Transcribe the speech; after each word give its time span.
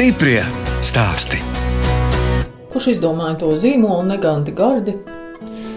Stiprie 0.00 0.40
stāsti. 0.80 1.36
Kurš 2.72 2.86
izdomāja 2.94 3.34
to 3.42 3.50
zīmolu 3.52 4.06
neganti 4.08 4.54
gardi? 4.56 4.94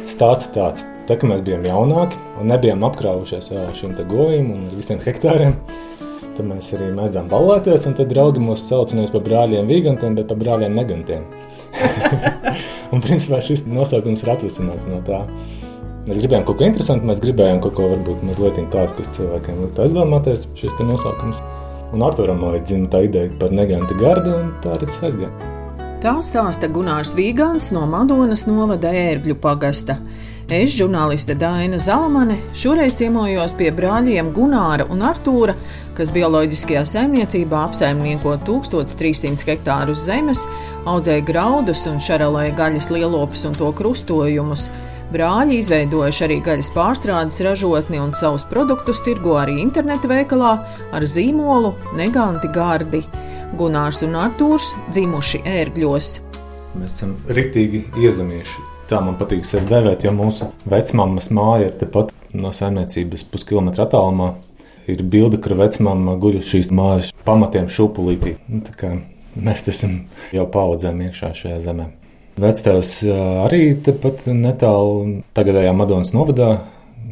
Stāsts 0.07 0.45
ir 0.47 0.53
tāds, 0.55 0.85
tā, 1.09 1.17
ka 1.19 1.27
mēs 1.27 1.41
bijām 1.43 1.65
jaunāki 1.67 2.21
un 2.39 2.47
nebijām 2.47 2.85
apkrāvušies 2.87 3.49
vēl 3.51 3.65
ar 3.65 3.73
šiem 3.75 3.91
govīm 4.07 4.45
un 4.53 4.61
visiem 4.77 5.01
hektāriem. 5.03 5.57
Tad 6.37 6.39
mēs 6.47 6.69
arī 6.77 6.87
mēdzām 6.95 7.27
ballēties, 7.33 7.83
un 7.89 7.97
tad 7.97 8.13
draugi 8.13 8.39
mūs 8.45 8.63
sauca 8.63 8.95
nevis 8.95 9.11
par 9.11 9.25
brāļiem 9.25 9.67
vigantiem, 9.67 10.15
bet 10.15 10.31
par 10.31 10.39
brāļiem 10.39 10.79
negantiem. 10.79 11.25
un 12.95 13.03
principā 13.03 13.41
šis 13.43 13.65
nosaukums 13.67 14.23
ir 14.23 14.31
atvesināts 14.37 14.87
no 14.87 15.01
tā. 15.03 15.25
Mēs 16.07 16.23
gribējām 16.23 16.47
kaut 16.47 16.61
ko 16.61 16.69
interesantu, 16.71 17.11
mēs 17.11 17.19
gribējām 17.27 17.59
kaut 17.67 17.75
ko 17.75 17.91
varbūt 17.97 18.23
mazliet 18.31 18.63
tādu, 18.71 18.95
kas 19.01 19.11
cilvēkiem 19.19 19.65
liktu 19.65 19.83
aizdomāties 19.83 20.47
šis 20.63 20.79
nosaukums. 20.79 21.43
Un 21.93 22.01
Arturam 22.01 22.39
Mājas 22.41 22.65
dzimta 22.65 22.97
tā 22.97 23.03
ideja 23.05 23.29
par 23.37 23.51
negantu 23.53 23.93
gardu, 23.99 24.33
un 24.33 24.53
tā 24.63 24.73
arī 24.73 24.89
tas 24.89 25.03
aizgāja. 25.05 25.51
Tā 26.01 26.17
stāsta 26.25 26.67
Gunārs 26.67 27.13
Vīgants 27.15 27.69
no 27.71 27.85
Madonas 27.87 28.47
novada 28.49 28.89
ērgļu 28.91 29.37
pagasta. 29.39 29.99
Es, 30.51 30.73
žurnāliste 30.75 31.37
Dāna 31.39 31.77
Zalamane, 31.79 32.35
šoreiz 32.59 32.97
ciemojos 32.99 33.53
pie 33.55 33.69
brāļiem 33.73 34.33
Gunāra 34.35 34.83
un 34.91 35.05
Artūra, 35.07 35.53
kas 35.95 36.11
bioloģiskajā 36.13 36.81
saimniecībā 36.91 37.61
apsaimnieko 37.69 38.35
1300 38.49 39.47
hektārus 39.47 40.03
zemes, 40.09 40.43
audzēja 40.89 41.23
graudus 41.29 41.85
un 41.87 42.01
šaralēja 42.03 42.57
gaļas 42.57 42.89
lielopus 42.91 43.45
un 43.47 43.55
to 43.61 43.71
krustojumus. 43.79 44.67
Brāļi 45.13 45.59
izveidojuši 45.61 46.23
arī 46.25 46.39
gaļas 46.41 46.71
pārstrādes 46.73 47.35
ražotni 47.45 47.99
un 48.01 48.15
savus 48.17 48.47
produktus 48.49 49.03
tirgo 49.05 49.35
arī 49.37 49.59
interneta 49.61 50.09
veikalā 50.09 50.53
ar 50.89 51.05
zīmolu 51.05 51.75
Neganti 51.99 52.49
Gardi. 52.55 53.03
Gunārs 53.59 54.01
un 54.07 54.17
Artūrs 54.17 54.71
dzimuši 54.89 55.43
ērgļos. 55.45 56.09
Mēs 56.79 56.97
esam 56.97 57.13
rītīgi 57.29 57.83
iezemieši. 58.01 58.65
Tā 58.89 59.03
man 59.05 59.19
patīk 59.19 59.45
sevi 59.45 59.69
devēt, 59.69 60.07
jo 60.07 60.15
mūsu 60.17 60.49
vecmāmas 60.65 61.29
māja 61.29 61.69
ir 61.69 61.77
tepat 61.83 62.09
no 62.33 62.49
saimniecības 62.49 63.29
puskilometra 63.29 63.85
attālumā. 63.85 64.33
Ir 64.89 65.05
bilde, 65.05 65.37
kur 65.37 65.59
vecmāma 65.61 66.17
guļ 66.17 66.41
uz 66.41 66.49
šīs 66.49 66.73
mājas 66.73 67.13
pamatiem 67.27 67.69
šūpulītī. 67.69 68.39
Nu, 68.49 68.65
mēs 69.37 69.69
esam 69.69 70.07
jau 70.33 70.49
paudzēm 70.57 71.05
iekšā 71.05 71.35
šajā 71.37 71.67
zemē. 71.69 71.93
Vectēvs 72.33 72.95
arī 73.45 73.65
tepat 73.85 74.25
netālu 74.25 75.19
tagadējā 75.37 75.73
Madonas 75.77 76.13
novadā. 76.15 76.63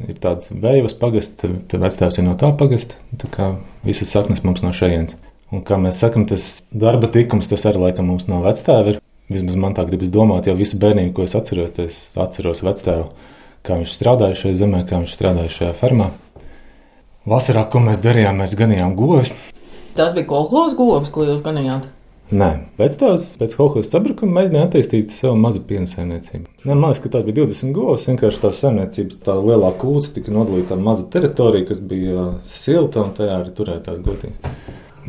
Ir 0.09 0.17
tāds 0.17 0.49
vējvas 0.49 0.95
pagasts, 0.97 1.37
tad 1.37 1.75
vectēvs 1.83 2.17
ir 2.17 2.25
no 2.25 2.33
tā 2.39 2.49
pagasta. 2.57 2.97
Tā 3.21 3.29
kā 3.29 3.51
visas 3.85 4.09
saknes 4.09 4.41
mums 4.41 4.63
no 4.65 4.71
šejienes. 4.73 5.13
Un 5.53 5.61
kā 5.67 5.77
mēs 5.77 5.99
sakam, 6.01 6.25
tas 6.25 6.63
darba 6.71 7.09
tikums, 7.11 7.51
tas 7.51 7.67
arī 7.69 7.83
laikam 7.83 8.09
mums 8.09 8.25
no 8.31 8.39
vectēva 8.41 8.95
ir. 8.95 8.99
Vismaz 9.31 9.59
man 9.61 9.77
tā 9.77 9.85
gribas 9.87 10.09
domāt, 10.11 10.49
jo 10.49 10.57
visu 10.57 10.79
bērnību, 10.81 11.13
ko 11.15 11.27
es 11.27 11.37
atceros, 11.37 11.77
es 11.79 11.99
atceros 12.19 12.63
vectēvu, 12.65 13.05
kā 13.67 13.77
viņš 13.77 13.93
strādāja 13.93 14.39
šajā 14.41 14.57
zemē, 14.63 14.81
kā 14.89 14.99
viņš 15.03 15.13
strādāja 15.15 15.53
šajā 15.59 15.71
fermā. 15.77 16.09
Vasarā, 17.29 17.67
ko 17.69 17.83
mēs 17.85 18.01
darījām, 18.03 18.41
mēs 18.41 18.57
ganījām 18.59 18.97
govis. 18.97 19.35
Tas 19.95 20.15
bija 20.17 20.27
kolekcijas 20.31 20.75
govs, 20.79 21.11
ko 21.13 21.27
jūs 21.29 21.43
ganījāt. 21.45 21.91
Nē, 22.31 22.47
pēc 22.79 22.93
tās, 22.95 23.23
pēc 23.35 23.57
Holhūzes 23.59 23.89
sabrukuma 23.91 24.37
mēģināja 24.37 24.69
attīstīt 24.69 25.11
savu 25.11 25.35
mazu 25.35 25.59
piena 25.67 25.89
saimniecību. 25.91 26.45
Man 26.63 26.79
liekas, 26.79 27.01
ka 27.03 27.09
tā 27.11 27.19
bija 27.27 27.41
20 27.41 27.73
govs. 27.75 28.05
Vienkārši 28.07 28.39
tā 28.45 28.51
saimniecības 28.55 29.19
tā 29.25 29.35
lielā 29.35 29.73
kūca 29.81 30.13
tika 30.15 30.31
nodalīta 30.31 30.77
maza 30.79 31.03
teritorija, 31.11 31.67
kas 31.67 31.81
bija 31.83 32.29
silta 32.47 33.03
un 33.03 33.11
tajā 33.17 33.35
arī 33.35 33.51
turēja 33.57 33.83
tās 33.89 33.99
gotiņas. 34.05 34.39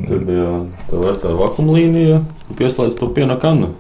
Tur 0.01 0.27
bija 0.27 0.49
tā 0.91 1.05
vecā 1.05 1.37
vakuma 1.39 1.79
līnija, 1.79 2.19
kur 2.49 2.59
pieslēdz 2.59 2.99
to 2.99 3.13
piena 3.15 3.39
kanu. 3.39 3.71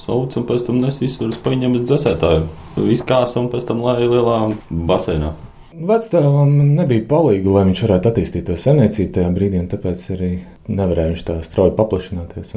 Sauc 0.00 0.40
un 0.40 0.48
pēc 0.48 0.64
tam 0.70 0.80
nes 0.80 1.02
visu 1.02 1.28
uz 1.28 1.36
paņem 1.44 1.76
uz 1.76 1.84
dzēsētāju. 1.84 2.48
Viskās 2.80 3.36
un 3.36 3.52
pēc 3.52 3.68
tam 3.68 3.84
lai 3.84 3.98
lielā 4.06 4.40
basēnā. 4.72 5.34
Vectēvam 5.70 6.50
nebija 6.74 7.04
palīga, 7.06 7.52
lai 7.54 7.68
viņš 7.68 7.80
varētu 7.84 8.10
attīstīt 8.10 8.48
to 8.48 8.56
senēcību 8.58 9.12
tajā 9.14 9.28
brīdī, 9.30 9.60
un 9.62 9.68
tāpēc 9.70 10.02
arī 10.16 10.30
nevarēja 10.66 11.12
viņš 11.12 11.22
tā 11.28 11.36
strauji 11.46 11.76
paplašināties. 11.78 12.56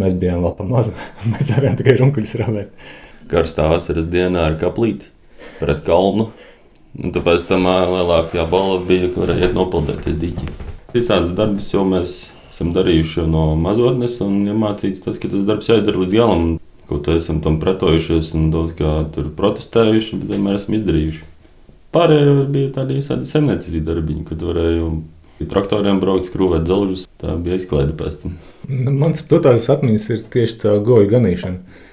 Mēs 0.00 0.16
bijām 0.16 0.40
vēl 0.46 0.54
pa 0.56 0.64
mazu, 0.64 0.94
mēs 1.34 1.50
varējām 1.52 1.76
tikai 1.82 1.98
runkuļus 2.00 2.34
ravēt. 2.40 2.88
Karstā 3.28 3.68
vasaras 3.68 4.08
dienā 4.08 4.46
ar 4.48 4.56
kaplīti 4.60 5.10
pret 5.60 5.84
kalnu. 5.84 6.30
Un 6.98 7.12
tāpēc 7.12 7.44
tam 7.50 7.68
lielākā 7.68 8.48
balva 8.48 8.80
bija, 8.88 9.12
kur 9.12 9.28
iet 9.34 9.52
nopildīties 9.52 10.16
dīķi. 10.18 10.52
Visādas 10.96 11.36
darbus 11.36 11.68
jau 11.74 11.84
mēs 11.84 12.18
esam 12.48 12.72
darījuši 12.72 13.28
no 13.28 13.50
mazotnes, 13.60 14.22
un 14.24 14.40
iemācīts 14.48 15.04
tas, 15.04 15.20
ka 15.20 15.28
tas 15.28 15.44
darbs 15.44 15.68
jāizdara 15.68 16.00
līdz 16.00 16.16
galam. 16.16 16.52
Ko 16.88 16.96
tā 17.04 17.20
esam 17.20 17.42
tam 17.44 17.60
pretojušies 17.60 18.32
un 18.38 18.48
daudz 18.54 18.72
kā 18.78 19.02
tur 19.12 19.28
protestējuši, 19.36 20.22
bet 20.22 20.32
vienmēr 20.32 20.56
esam 20.56 20.78
izdarījuši. 20.78 21.26
Pārējie 21.94 22.32
bija 22.52 22.72
tādi 22.76 22.98
visādi 22.98 23.28
zemnieciski 23.28 23.80
darbiņi, 23.86 24.24
kad 24.28 24.42
varēja 24.44 24.90
traktoriem 25.48 26.00
braukt, 26.02 26.26
skrūvēt 26.26 26.66
dzelžus. 26.66 27.06
Tā 27.20 27.36
bija 27.40 27.56
izklaide 27.56 27.94
pēc 27.96 28.20
tam. 28.22 28.34
Nu, 28.68 28.92
mans 28.92 29.22
totālais 29.24 29.68
atmiņas 29.72 30.04
ir 30.12 30.26
tieši 30.34 30.58
tā 30.64 30.74
goju 30.84 31.08
ganīšana. 31.12 31.86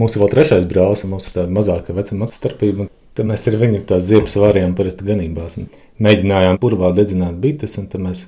Mums 0.00 0.16
ir 0.16 0.22
vēl 0.22 0.32
trešais 0.32 0.64
brālis, 0.70 1.04
mums 1.04 1.28
ir 1.28 1.36
tāda 1.36 1.52
mazāka 1.52 1.92
vecuma 1.96 2.30
starpība. 2.32 2.88
Tad 3.12 3.28
mēs 3.28 3.44
ar 3.50 3.58
viņu 3.60 3.82
tās 3.90 4.06
ziepes 4.08 4.38
vārījām 4.40 4.72
parasti 4.78 5.04
ganībās. 5.04 5.58
Mēģinājām 6.00 6.56
purvā 6.62 6.94
dedzināt 6.96 7.36
bites, 7.42 7.76
un 7.76 7.90
tad 7.92 8.00
mēs 8.06 8.24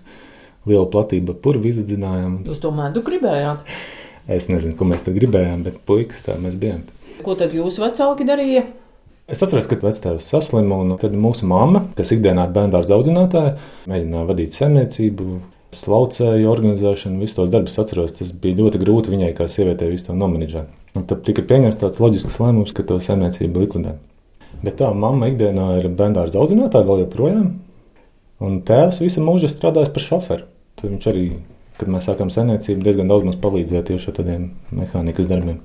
lielu 0.69 0.85
platību 0.93 1.39
purvu 1.41 1.71
izdedzinājām. 1.71 2.43
Jūs 2.51 2.61
to 2.61 2.73
medu 2.75 3.01
gribējāt? 3.07 3.65
Es 4.29 4.51
nezinu, 4.53 4.77
ko 4.77 4.85
mēs 4.89 5.07
tad 5.07 5.17
gribējām, 5.17 5.65
bet 5.65 5.81
puikas 5.89 6.21
tā 6.27 6.37
mēs 6.41 6.61
bijām. 6.61 6.85
Ko 7.25 7.37
tad 7.41 7.57
jūsu 7.57 7.81
vecāki 7.85 8.29
darīja? 8.29 8.67
Es 9.25 9.41
atceros, 9.41 9.65
ka 9.71 9.79
vectēvs 9.81 10.27
saslima, 10.29 10.77
un 10.85 10.99
tad 11.01 11.15
mūsu 11.17 11.47
mamma, 11.49 11.87
kas 11.97 12.11
ikdienā 12.13 12.45
ir 12.45 12.51
bērnu 12.53 12.77
audzinātāja, 12.93 13.55
mēģināja 13.89 14.29
vadīt 14.29 14.53
saimniecību, 14.53 15.39
slaucēju 15.75 16.51
organizēšanu, 16.53 17.23
visus 17.23 17.39
tos 17.39 17.53
darbus 17.53 17.79
atceros. 17.81 18.13
Tas 18.19 18.35
bija 18.37 18.59
ļoti 18.61 18.83
grūti 18.83 19.15
viņai, 19.15 19.31
kā 19.39 19.49
sievietei, 19.49 19.89
visu 19.95 20.11
to 20.11 20.19
nomenedžēt. 20.19 20.69
Un 20.95 21.09
tad 21.09 21.25
tika 21.27 21.45
pieņemts 21.49 21.81
tāds 21.81 22.03
loģisks 22.05 22.37
lēmums, 22.43 22.77
ka 22.77 22.85
to 22.87 23.01
saimniecību 23.01 23.65
likvidē. 23.65 23.97
Bet 24.61 24.79
tā 24.83 24.93
mamma 24.93 25.33
ikdienā 25.33 25.71
ir 25.81 25.89
bērnu 25.97 26.29
audzinātāja 26.29 26.87
vēl 26.87 27.07
joprojām, 27.07 27.49
un 28.45 28.63
tēvs 28.69 29.01
visu 29.03 29.25
mūžu 29.25 29.49
strādājis 29.51 29.93
par 29.97 30.05
šoferu. 30.05 30.49
Tad 30.77 30.93
viņš 30.93 31.11
arī, 31.11 31.27
kad 31.81 31.89
mēs 31.91 32.13
sākām 32.13 32.29
saimniecību, 32.35 32.85
diezgan 32.85 33.09
daudz 33.09 33.25
mums 33.31 33.41
palīdzēja 33.41 33.89
tieši 33.89 34.13
ar 34.13 34.19
tādiem 34.21 34.49
mehānikas 34.69 35.33
darbiem. 35.33 35.63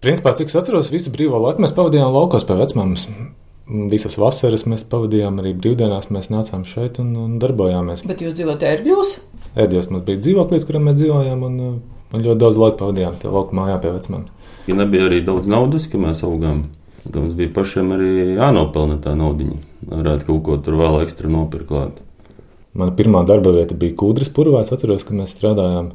Principā, 0.00 0.32
cik 0.32 0.48
es 0.48 0.56
atceros, 0.56 0.88
visu 0.88 1.10
brīvo 1.12 1.36
laiku 1.44 1.60
mēs 1.60 1.74
pavadījām 1.76 2.14
laukos 2.14 2.46
pie 2.48 2.54
vecmāmas. 2.56 3.02
Visas 3.92 4.16
vasaras 4.18 4.64
mēs 4.64 4.80
pavadījām 4.88 5.42
arī 5.42 5.52
brīvdienās. 5.54 6.08
Mēs 6.14 6.30
nācām 6.32 6.64
šeit 6.66 6.96
un, 7.02 7.10
un 7.20 7.34
darbojāmies. 7.42 8.06
Bet 8.08 8.24
jūs 8.24 8.32
dzīvojat 8.38 8.64
ērgļos? 8.70 9.12
Ērgļos 9.60 9.90
mums 9.92 10.06
bija 10.08 10.22
dzīvoklis, 10.24 10.64
kurā 10.66 10.80
mēs 10.82 10.96
dzīvojām. 11.02 11.44
Un, 11.46 11.60
un 12.10 12.24
ļoti 12.24 12.40
daudz 12.40 12.58
laika 12.62 12.80
pavadījām 12.80 13.20
tajā 13.20 13.34
lauku 13.34 13.58
mājā 13.60 13.76
pie 13.82 13.92
vecmāmas. 13.98 14.54
Ja 14.70 14.78
nebija 14.78 15.06
arī 15.10 15.20
daudz 15.26 15.50
naudas, 15.52 15.84
ka 15.92 16.00
mēs 16.00 16.24
augām. 16.24 16.64
Tad 17.04 17.20
mums 17.20 17.36
bija 17.36 17.52
pašiem 17.60 17.92
arī 17.96 18.10
jānopelna 18.38 18.96
tā 19.04 19.12
naudiņa. 19.20 19.60
Varētu 19.92 20.30
kaut 20.32 20.42
ko 20.48 20.56
tur 20.64 20.80
vēl 20.80 21.02
ekstra 21.04 21.28
nopirkt. 21.32 22.00
Mana 22.72 22.96
pirmā 22.96 23.20
darba 23.28 23.52
vieta 23.52 23.76
bija 23.76 23.98
Kūdras 24.00 24.32
purvā. 24.32 24.64
Es 24.64 24.72
atceros, 24.72 25.04
ka 25.04 25.16
mēs 25.16 25.36
strādājām 25.36 25.92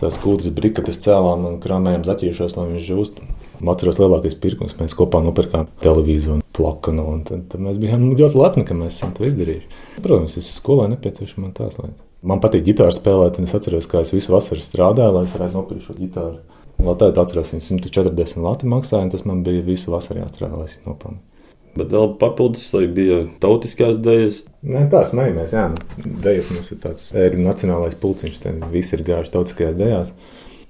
tās 0.00 0.18
kūdras 0.22 0.54
brikatas 0.54 1.00
cēlām 1.04 1.46
un 1.48 1.58
krāmējām 1.62 2.06
zaķīšos, 2.06 2.56
lai 2.58 2.68
viņš 2.72 2.86
žūst. 2.88 3.20
Atceros 3.64 4.00
lielākais 4.00 4.34
pirkums, 4.42 4.74
mēs 4.76 4.96
kopā 4.98 5.20
nopirkām 5.24 5.68
televizoru 5.80 6.40
un 6.40 6.46
plakanu, 6.56 7.04
un 7.14 7.22
tad, 7.24 7.46
tad 7.52 7.62
mēs 7.64 7.78
bijām 7.80 8.10
ļoti 8.18 8.40
lepni, 8.40 8.64
ka 8.68 8.76
mēs 8.76 8.98
esam 8.98 9.14
to 9.16 9.24
izdarījuši. 9.28 9.70
Protams, 10.04 10.36
es 10.40 10.50
skolā 10.58 10.88
nepieciešama 10.92 11.52
tās 11.56 11.78
lietas. 11.80 12.02
Man 12.24 12.40
patīk 12.40 12.64
ģitāra 12.66 12.92
spēlēt, 12.92 13.38
un 13.38 13.48
es 13.48 13.54
atceros, 13.56 13.88
kā 13.88 14.02
es 14.04 14.12
visu 14.14 14.32
vasaru 14.34 14.64
strādāju, 14.64 15.14
lai 15.16 15.24
es 15.26 15.36
varētu 15.36 15.58
nopirkt 15.58 15.86
šo 15.86 15.96
ģitāru. 15.98 16.40
Tādā 16.84 17.22
atceros, 17.22 17.54
140 17.54 18.42
lati 18.44 18.68
maksāja, 18.68 19.06
un 19.06 19.12
tas 19.14 19.24
man 19.28 19.44
bija 19.46 19.64
visu 19.64 19.92
vasaru 19.94 20.24
jāstrādā, 20.24 20.58
lai 20.58 20.68
es 20.68 20.76
viņu 20.78 20.90
nopelnītu. 20.90 21.33
Bet 21.74 21.90
vēl 21.90 22.12
papildus, 22.20 22.68
lai 22.76 22.84
bija 22.86 23.24
tautiskās 23.42 23.98
dēļas. 24.02 24.44
Nē, 24.70 24.84
tā 24.92 25.02
smējamies. 25.08 25.54
Jā, 25.56 25.66
nu, 25.72 26.14
dēļas 26.22 26.50
mums 26.54 26.70
ir 26.70 26.80
tāds 26.84 27.08
ēgļu 27.18 27.42
nacionālais 27.42 27.98
pulciņš, 27.98 28.40
tad 28.44 28.64
visi 28.70 28.94
ir 28.94 29.02
gājuši 29.08 29.34
tautiskajās 29.34 29.78
dēļās. 29.80 30.14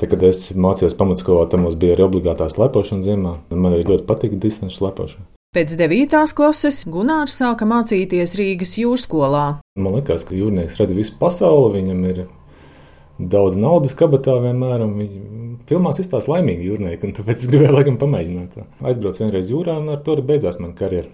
Tad, 0.00 0.08
kad 0.10 0.24
es 0.26 0.48
mācījos 0.58 0.96
pamatskolā, 0.98 1.44
tam 1.50 1.66
mums 1.66 1.76
bija 1.78 1.94
arī 1.94 2.06
obligātā 2.08 2.48
slepošana 2.50 3.04
ziemā. 3.04 3.36
Man 3.52 3.76
arī 3.76 3.84
ļoti 3.92 4.08
patika 4.08 4.40
distanču 4.40 4.80
slepošana. 4.80 5.28
Pēc 5.54 5.76
9. 5.78 6.16
klases 6.34 6.80
Gunārs 6.90 7.36
sāka 7.38 7.68
mācīties 7.70 8.32
Rīgas 8.40 8.72
jūrskolā. 8.80 9.44
Man 9.78 9.94
liekas, 9.94 10.24
ka 10.26 10.34
jūrnieks 10.34 10.80
redz 10.80 10.96
visu 10.96 11.14
pasauli, 11.20 11.76
viņam 11.76 12.00
ir 12.08 12.24
daudz 13.18 13.56
naudas 13.60 13.94
kabatā 13.98 14.36
vienmēr, 14.42 14.84
filmās 15.68 16.00
izstāsta 16.02 16.34
laimīgi 16.34 16.68
jūrnieki, 16.70 17.08
un 17.08 17.16
tāpēc 17.16 17.44
es 17.44 17.50
gribēju 17.52 17.78
laikam 17.78 17.96
pamēģināt. 18.00 18.60
Aizbraucu 18.84 19.24
vienreiz 19.24 19.52
jūrā, 19.52 19.78
un 19.80 19.94
ar 19.94 20.02
to 20.04 20.16
arī 20.16 20.26
beidzās 20.32 20.60
mana 20.60 20.76
karjera. 20.78 21.08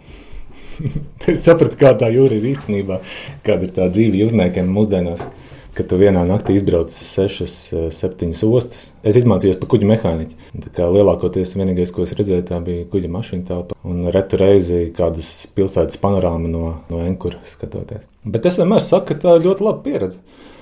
es 1.30 1.44
sapratu, 1.44 1.78
kā 1.80 1.92
tā 1.98 2.10
jūra 2.12 2.38
ir 2.38 2.50
īstenībā, 2.54 3.00
kāda 3.46 3.68
ir 3.68 3.76
tā 3.76 3.88
dzīve 3.92 4.24
jūrniekiem 4.24 4.70
mūsdienās. 4.74 5.24
ka 5.74 5.84
tu 5.86 5.96
vienā 6.00 6.24
naktī 6.26 6.56
izbrauc 6.58 6.90
6, 6.90 7.90
7 7.94 8.32
ostas. 8.50 8.90
Es 9.06 9.16
izmācījos 9.20 9.58
par 9.60 9.70
kuģa 9.70 9.86
mehāniķu. 9.92 10.34
Lielākoties 10.96 11.54
vienīgais, 11.56 11.92
ko 11.94 12.02
es 12.04 12.12
redzēju, 12.18 12.44
tā 12.48 12.58
bija 12.64 12.88
kuģa 12.90 13.10
mašīna 13.14 13.46
telpa 13.48 13.78
un 13.86 14.10
retu 14.12 14.40
reizi 14.40 14.80
kādas 14.96 15.30
pilsētas 15.56 16.00
panorāma 16.02 16.50
no, 16.50 16.74
no 16.90 17.04
Enkura 17.06 17.38
skatoties. 17.46 18.08
Bet 18.26 18.50
es 18.50 18.58
vienmēr 18.60 18.82
saku, 18.84 19.12
ka 19.12 19.20
tā 19.22 19.36
ir 19.38 19.46
ļoti 19.46 19.66
laba 19.68 19.84
pieredze. 19.86 20.20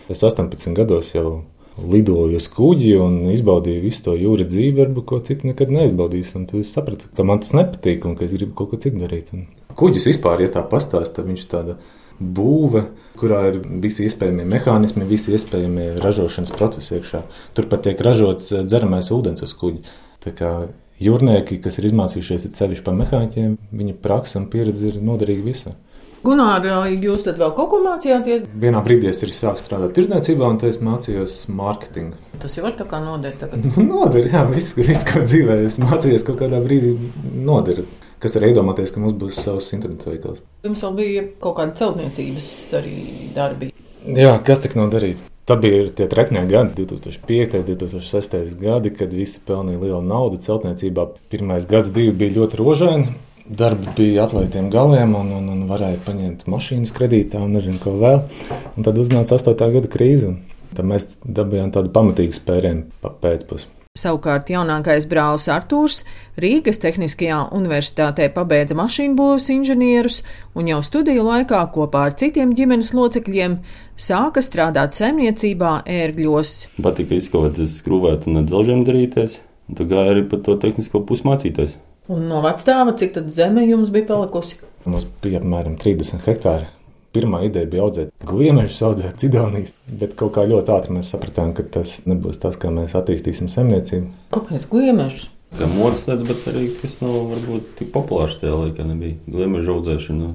Es 0.08 0.24
18 0.24 0.74
gados 0.76 1.12
jau 1.14 1.42
lidoju 1.78 2.38
uz 2.40 2.48
kuģi 2.50 2.94
un 2.98 3.18
izbaudīju 3.32 3.84
visu 3.84 4.02
to 4.08 4.16
jūras 4.18 4.48
dzīvi, 4.50 4.74
varbūt 4.80 5.06
ko 5.06 5.20
citu 5.24 5.50
nekad 5.50 5.70
neizbaudīju. 5.74 6.46
Tad 6.48 6.56
es 6.58 6.72
sapratu, 6.74 7.10
ka 7.14 7.26
man 7.28 7.42
tas 7.44 7.54
nepatīk 7.54 8.06
un 8.08 8.16
ka 8.18 8.26
es 8.26 8.34
gribu 8.34 8.56
kaut 8.58 8.72
ko 8.72 8.80
citu 8.82 9.02
darīt. 9.04 9.30
Un 9.36 9.46
kuģis 9.78 10.08
vispār, 10.10 10.42
ja 10.42 10.50
tā 10.54 10.64
pastāsta, 10.66 11.26
viņš 11.26 11.44
ir 11.44 11.50
tāds 11.52 11.78
būve, 12.18 12.82
kurā 13.18 13.44
ir 13.52 13.60
visi 13.82 14.08
iespējamie 14.08 14.46
mehānismi, 14.48 15.06
visi 15.06 15.34
iespējamie 15.36 15.92
ražošanas 16.02 16.54
procesi 16.56 16.96
iekšā. 16.96 17.22
Turpat 17.54 17.86
tiek 17.86 18.00
ražots 18.02 18.50
eh, 18.52 18.64
dzeramais 18.66 19.12
ūdens 19.14 19.44
uz 19.46 19.54
kuģa. 19.58 20.58
Jūrnieki, 20.98 21.60
kas 21.62 21.76
ir 21.78 21.92
izmācījušies 21.92 22.48
sevišķi 22.56 22.82
par 22.82 22.96
mehāniķiem, 22.98 23.52
viņu 23.70 23.92
praksa 24.02 24.40
un 24.40 24.48
pieredze 24.50 24.88
ir 24.90 24.96
noderīga 24.98 25.44
visam. 25.46 25.76
Gunār, 26.24 26.64
jūs 26.90 27.24
tad 27.28 27.38
vēl 27.38 27.52
kaut 27.56 27.70
ko 27.70 27.78
mācījāties? 27.84 28.48
Vienā 28.58 28.82
brīdī 28.84 29.12
es 29.12 29.22
arī 29.22 29.36
sāku 29.36 29.62
strādāt 29.62 29.94
tirdzniecībā, 29.96 30.48
un 30.50 30.58
es 30.66 30.80
mācījos 30.82 31.38
mārketingu. 31.54 32.18
Tas 32.42 32.58
jau 32.58 32.66
var 32.66 32.74
tā 32.78 32.88
kā 32.90 32.98
noderēt. 33.04 33.54
noder, 33.78 34.26
jā, 34.32 34.42
viss, 34.50 34.74
viss 34.78 35.06
kā 35.06 35.22
dzīvē. 35.22 35.62
Es 35.68 35.78
mācījos 35.82 36.26
kaut 36.26 36.42
kādā 36.42 36.60
brīdī 36.64 36.96
noderēt 37.38 38.06
kas 38.22 38.34
ir 38.34 38.48
iedomāties, 38.50 38.92
ka 38.92 39.02
mums 39.02 39.16
būs 39.18 39.40
savs 39.44 39.72
internetu 39.76 40.10
veikals. 40.10 40.44
Jums 40.66 40.82
vēl 40.84 40.94
bija 40.98 41.24
kaut 41.42 41.58
kāda 41.60 41.76
celtniecības 41.78 42.48
arī 42.78 42.94
darbi. 43.36 43.72
Jā, 44.08 44.36
kas 44.44 44.62
tik 44.64 44.74
nav 44.78 44.90
darīts? 44.94 45.22
Tā 45.48 45.56
bija 45.56 45.86
tie 45.96 46.04
treknie 46.10 46.42
gadi, 46.48 46.84
2005, 46.84 47.62
2006 47.70 48.58
gadi, 48.60 48.92
kad 48.92 49.14
visi 49.16 49.40
pelnīja 49.48 49.80
lielu 49.80 50.02
naudu 50.04 50.40
celtniecībā. 50.44 51.06
Pirmais 51.32 51.64
gads, 51.68 51.92
divi 51.94 52.12
bija 52.12 52.36
ļoti 52.42 52.60
rožaini. 52.60 53.14
Darbi 53.48 53.88
bija 53.96 54.26
atlaidiem 54.26 54.68
galiem, 54.70 55.14
un, 55.16 55.32
un, 55.32 55.48
un 55.54 55.64
varēja 55.70 56.02
paņemt 56.04 56.44
mašīnas 56.52 56.92
kredītā, 56.96 57.40
un 57.40 57.56
nezinu, 57.56 57.80
ko 57.80 57.94
vēl. 57.96 58.20
Un 58.76 58.84
tad 58.84 59.00
uznāca 59.00 59.38
8. 59.38 59.56
gada 59.72 59.88
krīze. 59.88 60.34
Tad 60.76 60.84
mēs 60.84 61.16
dabūjām 61.24 61.72
tādu 61.72 61.88
pamatīgu 61.94 62.36
spērienu 62.36 62.90
pa 63.00 63.14
pēcpusdienu. 63.22 63.72
Savukārt 63.98 64.52
jaunākais 64.52 65.08
brālis 65.10 65.48
Artūrs 65.50 66.02
Rīgas 66.38 66.78
Tehniskajā 66.82 67.40
universitātē 67.56 68.28
pabeidza 68.34 68.76
mašīnbūves 68.78 69.48
inženierus 69.56 70.20
un 70.54 70.68
jau 70.70 70.78
studiju 70.86 71.24
laikā 71.26 71.64
kopā 71.74 72.04
ar 72.10 72.14
citiem 72.20 72.52
ģimenes 72.54 72.92
locekļiem 72.94 73.58
sāka 73.98 74.44
strādāt 74.44 74.94
saimniecībā 74.94 75.72
ērgļos. 75.98 76.54
Patika 76.84 77.18
izkoties 77.18 77.80
skrūvēt 77.80 78.28
un 78.30 78.44
dzelžiem 78.44 78.86
darīties, 78.86 79.40
un 79.66 79.80
tad 79.80 79.90
gāja 79.90 80.14
arī 80.14 80.28
par 80.30 80.44
to 80.46 80.54
tehnisko 80.62 81.02
pusi 81.08 81.26
mācīties. 81.26 81.78
Un 82.08 82.24
no 82.30 82.40
vecstāva, 82.44 82.96
cik 82.96 83.14
tad 83.18 83.30
zeme 83.32 83.66
jums 83.68 83.92
bija 83.92 84.08
palikusi? 84.08 84.60
Mums 84.88 85.04
bija 85.22 85.42
apmēram 85.42 85.76
30 85.80 86.24
hektāri 86.24 86.68
Pirmā 87.08 87.40
ideja 87.46 87.66
bija 87.70 87.86
audzēt 87.86 88.10
gliemežus, 88.28 88.82
audzēt 88.84 89.16
cidonijas, 89.22 89.70
bet 90.00 90.12
kaut 90.18 90.34
kā 90.36 90.42
ļoti 90.44 90.72
ātri 90.74 90.96
mēs 90.98 91.08
sapratām, 91.14 91.54
ka 91.56 91.64
tas 91.78 91.94
nebūs 92.04 92.36
tas, 92.42 92.58
kā 92.60 92.68
mēs 92.72 92.92
attīstīsim 92.98 93.48
saimniecību. 93.48 94.10
Kāpēc 94.36 94.66
gliemežus? 94.68 95.30
Kā 95.56 95.64
modes 95.72 96.04
lietas, 96.04 96.26
bet 96.28 96.50
arī 96.52 96.66
kas 96.76 96.98
nav 97.00 97.16
varbūt 97.30 97.72
tik 97.78 97.90
populārs 97.94 98.36
tajā 98.42 98.52
laikā 98.52 98.84
nebija. 98.84 99.16
Gliemežu 99.24 99.78
audzēšana, 99.78 100.34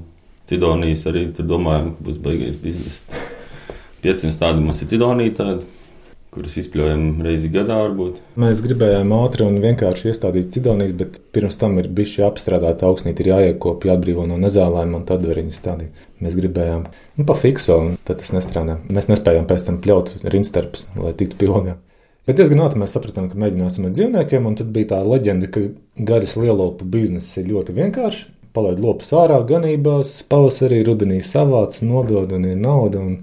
cidonijas 0.50 1.06
arī 1.12 1.28
tur 1.38 1.48
domājām, 1.52 1.94
ka 1.94 2.08
būs 2.08 2.18
baigais 2.26 2.58
biznesa. 2.58 3.22
500 4.02 4.42
tādi 4.42 4.66
mums 4.66 4.82
ir 4.82 4.90
cidonija 4.96 5.38
tādi 5.44 5.70
kuras 6.34 6.58
izpļaujam 6.60 7.22
reizi 7.26 7.52
gadā. 7.54 7.78
Varbūt. 7.86 8.20
Mēs 8.42 8.64
gribējām 8.66 9.14
ātri 9.18 9.46
un 9.46 9.62
vienkārši 9.64 10.10
iestādīt 10.12 10.52
cidonijas, 10.56 10.96
bet 11.00 11.22
pirms 11.36 11.60
tam 11.62 11.78
ir 11.82 11.88
bijis 11.94 12.18
jāapstrādāt 12.20 12.84
augsnīt, 12.88 13.22
ir 13.22 13.32
jāiekopja, 13.32 13.94
jāatbrīvo 13.94 14.28
no 14.30 14.42
nezālēm 14.42 14.98
un 14.98 15.08
tad 15.10 15.26
var 15.30 15.40
viņas 15.42 15.62
stādīt. 15.62 16.04
Mēs 16.24 16.38
gribējām 16.40 16.86
nu, 16.90 17.26
pa 17.30 17.38
fikso, 17.38 17.80
un 17.86 17.98
tad 18.04 18.22
tas 18.24 18.34
nestrādā. 18.36 18.80
Mēs 18.90 19.10
nespējām 19.14 19.48
pēc 19.50 19.66
tam 19.70 19.80
pļaut 19.84 20.16
rinstarpus, 20.34 20.88
lai 21.00 21.16
tiktu 21.18 21.40
pilnā. 21.46 21.80
Bet 22.24 22.38
diezgan 22.40 22.62
ātri 22.64 22.80
mēs 22.80 22.94
sapratām, 22.96 23.26
ka 23.28 23.36
mēģināsim 23.36 23.90
ar 23.90 23.96
dzīvniekiem, 23.98 24.46
un 24.48 24.54
tad 24.56 24.70
bija 24.72 24.94
tā 24.94 25.02
leģenda, 25.04 25.50
ka 25.52 25.66
garas 26.08 26.38
lielopu 26.40 26.88
biznesa 26.88 27.42
ir 27.42 27.50
ļoti 27.50 27.76
vienkārši. 27.76 28.30
Palaid 28.56 28.80
lopus 28.80 29.10
ārā, 29.18 29.42
ganībās, 29.50 30.22
pavasarī, 30.30 30.84
rudenī 30.88 31.18
savāc, 31.26 31.80
nodod 31.84 32.32
un 32.38 32.46
ir 32.48 32.62
nauda. 32.62 33.02
Un 33.02 33.18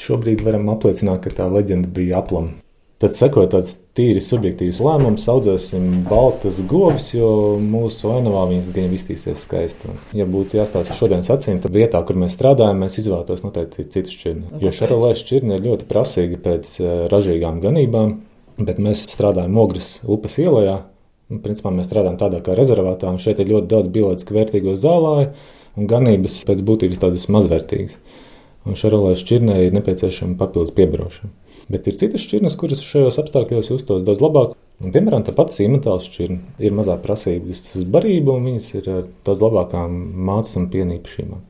Šobrīd 0.00 0.42
varam 0.44 0.68
apliecināt, 0.72 1.24
ka 1.24 1.32
tā 1.42 1.48
leģenda 1.50 1.90
bija 1.94 2.20
aplama. 2.20 2.54
Tad 3.02 3.12
sekoja 3.18 3.48
tāds 3.52 3.72
tīri 3.98 4.20
subjektīvs 4.22 4.78
lēmums, 4.80 5.26
audzēsim 5.28 6.06
baltas 6.06 6.60
govis, 6.70 7.08
jo 7.12 7.28
mūsu 7.60 8.08
ainavā 8.14 8.46
viņas 8.48 8.70
gan 8.72 8.94
iztīsies 8.96 9.42
skaisti. 9.44 9.90
Ja 10.16 10.24
būtu 10.30 10.56
jāstāsta 10.60 10.94
šodienas 10.96 11.28
acīm, 11.34 11.58
tad 11.60 11.74
vietā, 11.74 12.00
kur 12.06 12.16
mēs 12.22 12.36
strādājam, 12.38 12.80
mēs 12.80 12.96
izvēlētos 13.02 13.42
noteikti 13.44 13.88
citu 13.92 14.14
šķirni. 14.14 14.62
Jo 14.62 14.72
šarolē 14.78 15.10
šķirne 15.18 15.58
ir 15.58 15.66
ļoti 15.66 15.88
prasīga 15.90 16.40
pēc 16.46 16.70
eh, 16.78 16.92
ražīgām 17.12 17.58
ganībām, 17.64 18.14
bet 18.62 18.80
mēs 18.80 19.04
strādājam 19.10 19.58
Ogres 19.60 19.96
upes 20.06 20.38
ielā. 20.40 20.84
Principā 21.44 21.74
mēs 21.74 21.90
strādājam 21.90 22.20
tādā 22.20 22.40
kā 22.46 22.54
rezervātā, 22.56 23.10
un 23.10 23.18
šeit 23.20 23.42
ir 23.42 23.50
ļoti 23.50 23.72
daudz 23.74 23.90
bioloģiski 23.90 24.38
vērtīgo 24.38 24.78
zālāju, 24.78 25.32
un 25.74 25.90
ganības 25.90 26.44
pēc 26.46 26.62
būtības 26.64 27.02
tādas 27.02 27.26
mazvērtīgas 27.32 27.98
un 28.64 28.78
šarolai 28.78 29.14
šķirnē 29.20 29.60
ir 29.66 29.74
nepieciešama 29.76 30.38
papildus 30.40 30.74
piebarošana. 30.76 31.32
Bet 31.72 31.88
ir 31.88 31.96
citas 31.96 32.24
šķirnes, 32.26 32.58
kuras 32.60 32.84
šajos 32.84 33.20
apstākļos 33.22 33.72
justos 33.72 34.04
daudz 34.04 34.20
labāk. 34.20 34.52
Un, 34.82 34.92
piemēram, 34.92 35.22
tā 35.24 35.32
pati 35.36 35.54
sīmetāls 35.60 36.08
šķirne 36.10 36.58
ir 36.66 36.74
mazāk 36.76 37.00
prasības 37.04 37.62
uz 37.78 37.84
barību, 37.88 38.36
un 38.36 38.50
viņas 38.50 38.70
ir 38.76 38.90
ar 38.98 39.04
daudz 39.24 39.44
labākām 39.46 40.00
mācības 40.28 40.58
un 40.60 40.70
pienīpšīmām. 40.74 41.40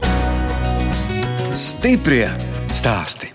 Stiprie 1.55 2.29
stāsti! 2.75 3.34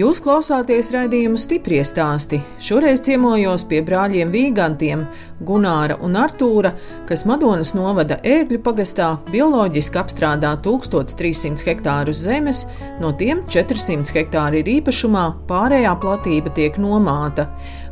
Jūs 0.00 0.20
klausāties 0.24 0.88
raidījuma 0.94 1.36
stipri 1.40 1.80
stāstī. 1.84 2.38
Šoreiz 2.62 3.02
ciemojos 3.04 3.66
pie 3.68 3.80
brāļiem 3.84 4.30
Vīgantiem, 4.32 5.02
Gunāra 5.44 5.98
un 6.06 6.14
Artūra, 6.16 6.70
kas 7.08 7.26
Madonas 7.28 7.74
novada 7.76 8.16
ērgļu 8.24 8.60
pagastā 8.64 9.10
bioloģiski 9.28 10.00
apstrādā 10.00 10.54
1300 10.64 11.66
hektārus 11.66 12.22
zemes, 12.22 12.62
no 13.02 13.10
tiem 13.18 13.42
400 13.50 14.14
hektāri 14.14 14.62
ir 14.62 14.72
īpašumā, 14.78 15.26
pārējā 15.50 15.92
platība 16.00 16.54
tiek 16.56 16.80
nomāta. 16.80 17.50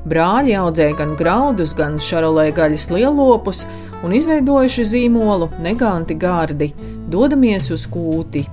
Brāļi 0.09 0.57
audzē 0.63 0.93
gan 0.97 1.13
graudus, 1.19 1.75
gan 1.77 1.99
šarolē 2.01 2.49
gaļas 2.57 2.89
lielopus 2.95 3.67
un 4.07 4.17
izveidojuši 4.17 4.89
zīmolu 4.95 5.51
Neganti 5.61 6.17
Gārdi. 6.17 6.73
Dodamies 7.11 7.69
uz 7.75 7.85
kūti! 7.91 8.47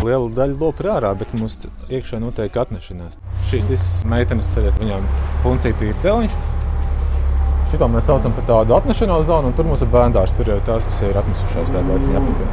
Liela 0.00 0.30
daļa 0.32 0.56
lopu 0.56 0.80
ir 0.84 0.88
ārā, 0.94 1.10
bet 1.18 1.32
mums 1.36 1.58
iekšā 1.92 2.20
notiek 2.22 2.54
atnešanās. 2.62 3.18
Šīs 3.50 3.68
visas 3.68 3.98
meitenes 4.08 4.48
ceļā, 4.54 4.72
viņām 4.80 5.04
puncīti 5.44 5.90
ir 5.90 5.98
teliņš. 6.04 6.38
Šito 7.70 7.86
mēs 7.92 8.08
saucam 8.08 8.32
par 8.34 8.46
tādu 8.48 8.74
atnešanās 8.78 9.28
zonu, 9.28 9.50
un 9.50 9.58
tur 9.58 9.68
mums 9.68 9.84
ir 9.84 9.90
bērndārs. 9.92 10.32
Tur 10.38 10.48
jau 10.50 10.56
tās, 10.66 10.86
kas 10.88 11.02
ir 11.04 11.20
atnesušās 11.20 11.68
kādu 11.74 11.92
veciņu 11.92 12.16
apakaļ. 12.22 12.48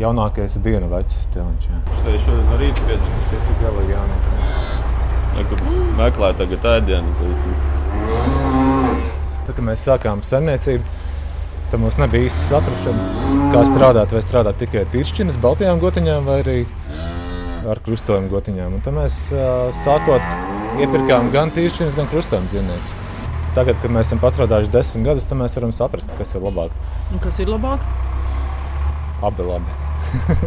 Jaunākais 0.00 0.58
ir 0.60 0.66
dienu 0.68 0.92
vecs 0.92 1.16
teliņš. 1.34 1.70
Šeit 2.04 2.20
šodien 2.26 2.46
no 2.52 2.60
rīta 2.60 2.84
piedzīvot. 2.90 3.26
Šis 3.32 3.48
ir 3.50 3.58
galīgi 3.64 3.96
jaunāks. 3.96 4.26
Ja, 5.40 5.42
meklē 5.98 6.30
tagad 6.36 6.68
ēdienu. 6.76 7.08
Tā 9.48 9.56
kā 9.56 9.64
mēs 9.64 9.88
sākām 9.88 10.20
saimniecību, 10.26 10.84
Tad 11.70 11.78
mums 11.78 12.00
nebija 12.02 12.26
īsti 12.26 12.46
saprašanas, 12.48 13.10
kā 13.52 13.60
strādāt. 13.68 14.10
Vai 14.10 14.22
strādāt 14.24 14.56
tikai 14.58 14.80
ar 14.82 14.88
tiršķinas, 14.90 15.36
baltajām 15.38 15.78
gotiņām, 15.82 16.24
vai 16.26 16.38
arī 16.42 16.56
ar 17.70 17.78
krustojumu 17.84 18.26
gotiņām. 18.32 18.74
Un 18.74 18.82
tad 18.82 18.96
mēs 18.96 19.20
sākot 19.84 20.80
iepirkām 20.82 21.30
gan 21.34 21.52
tiršķinas, 21.54 21.94
gan 21.94 22.10
krustojumu 22.10 22.50
dzīvniekus. 22.50 22.96
Tagad, 23.54 23.78
kad 23.82 23.94
mēs 23.94 24.10
esam 24.10 24.22
pastrādājuši 24.22 24.74
desmit 24.74 25.06
gadus, 25.12 25.28
tad 25.30 25.38
mēs 25.38 25.54
varam 25.58 25.72
saprast, 25.74 26.10
kas 26.18 26.34
ir 26.34 26.42
labāk. 26.46 26.74
Un 27.14 27.22
kas 27.22 27.38
ir 27.42 27.50
labāk? 27.50 27.86
Abi 29.30 29.46
labi. 29.46 29.78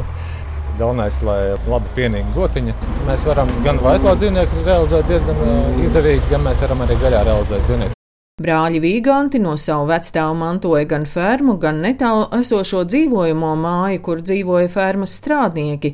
Galvenais, 0.79 1.23
lai 1.23 1.39
labi 1.69 1.91
pienīga 1.95 2.35
gotiņa. 2.35 2.75
Mēs 3.07 3.27
varam 3.27 3.51
gan 3.63 3.79
vaislā 3.83 4.15
dzīvnieku 4.19 4.63
realizēt 4.67 5.11
diezgan 5.11 5.43
izdevīgi, 5.83 6.31
gan 6.31 6.47
mēs 6.47 6.63
varam 6.67 6.83
arī 6.87 6.99
gaļā 7.03 7.27
realizēt 7.27 7.67
dzīvnieku. 7.67 8.02
Brāļi 8.41 8.79
Vīganti 8.81 9.37
no 9.37 9.51
savu 9.61 9.83
vecstāvu 9.91 10.33
mantoja 10.39 10.87
gan 10.89 11.03
fermu, 11.05 11.53
gan 11.61 11.83
netālu 11.85 12.23
esošo 12.33 12.79
dzīvojamo 12.89 13.51
māju, 13.61 13.99
kur 14.07 14.23
dzīvoja 14.25 14.71
fermas 14.73 15.13
strādnieki. 15.19 15.91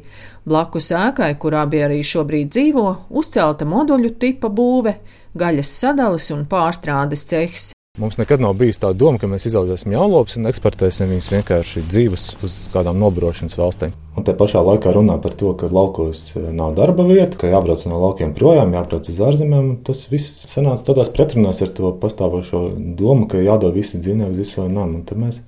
Blakus 0.48 0.88
ēkai, 0.96 1.34
kurā 1.36 1.66
bija 1.68 1.90
arī 1.90 1.98
šobrīd 2.00 2.54
dzīvo, 2.56 2.86
uzcelta 3.22 3.68
moduļu 3.68 4.14
tipa 4.24 4.48
būve, 4.48 4.96
gaļas 5.36 5.74
sadalas 5.82 6.30
un 6.32 6.48
pārstrādes 6.48 7.28
cehs. 7.28 7.68
Mums 8.00 8.16
nekad 8.16 8.40
nav 8.40 8.54
bijis 8.56 8.78
tā 8.80 8.94
doma, 8.96 9.20
ka 9.20 9.28
mēs 9.28 9.44
izaudzēsim 9.50 9.92
jaunlopus 9.92 10.38
un 10.40 10.48
eksportēsim 10.48 11.10
viņus 11.12 11.28
vienkārši 11.34 11.82
dzīves 11.84 12.28
uz 12.48 12.54
kādām 12.72 12.96
nobrošanas 13.02 13.58
valstīm. 13.60 13.92
Un 14.16 14.24
te 14.24 14.32
pašā 14.40 14.62
laikā 14.64 14.94
runā 14.96 15.18
par 15.20 15.36
to, 15.36 15.52
ka 15.60 15.68
laukos 15.68 16.22
eh, 16.40 16.46
nav 16.56 16.78
darba 16.78 17.04
vieta, 17.04 17.36
ka 17.42 17.52
jābrauc 17.52 17.84
no 17.92 18.00
laukiem 18.00 18.32
projām, 18.38 18.72
jābrauc 18.78 19.12
uz 19.12 19.20
ārzemēm. 19.20 19.68
Tas 19.84 20.06
viss 20.08 20.48
sanāca 20.48 20.88
tādās 20.94 21.12
pretrunās 21.12 21.60
ar 21.66 21.76
to 21.76 21.92
pastāvošo 22.00 22.64
domu, 22.96 23.28
ka 23.28 23.44
jādod 23.44 23.76
visi 23.76 24.00
dzīvnieki 24.00 24.32
uz 24.32 24.42
visu 24.46 24.72
namu. 24.72 25.02
Un 25.02 25.06
tad 25.12 25.20
mēs 25.20 25.44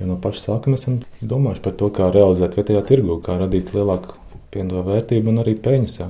jau 0.00 0.10
no 0.10 0.18
paša 0.18 0.48
sākuma 0.48 0.82
esam 0.82 0.98
domājuši 1.22 1.62
par 1.62 1.78
to, 1.78 1.94
kā 1.94 2.10
realizēt 2.10 2.58
vietējā 2.58 2.82
tirgu, 2.90 3.22
kā 3.22 3.38
radīt 3.38 3.70
lielāku 3.70 4.18
pievienoto 4.50 4.82
vērtību 4.90 5.30
un 5.30 5.44
arī 5.46 5.54
peļņas. 5.62 6.00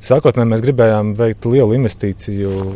Sākotnēji 0.00 0.56
mēs 0.56 0.64
gribējām 0.64 1.12
veikt 1.18 1.44
lielu 1.44 1.76
investīciju 1.76 2.70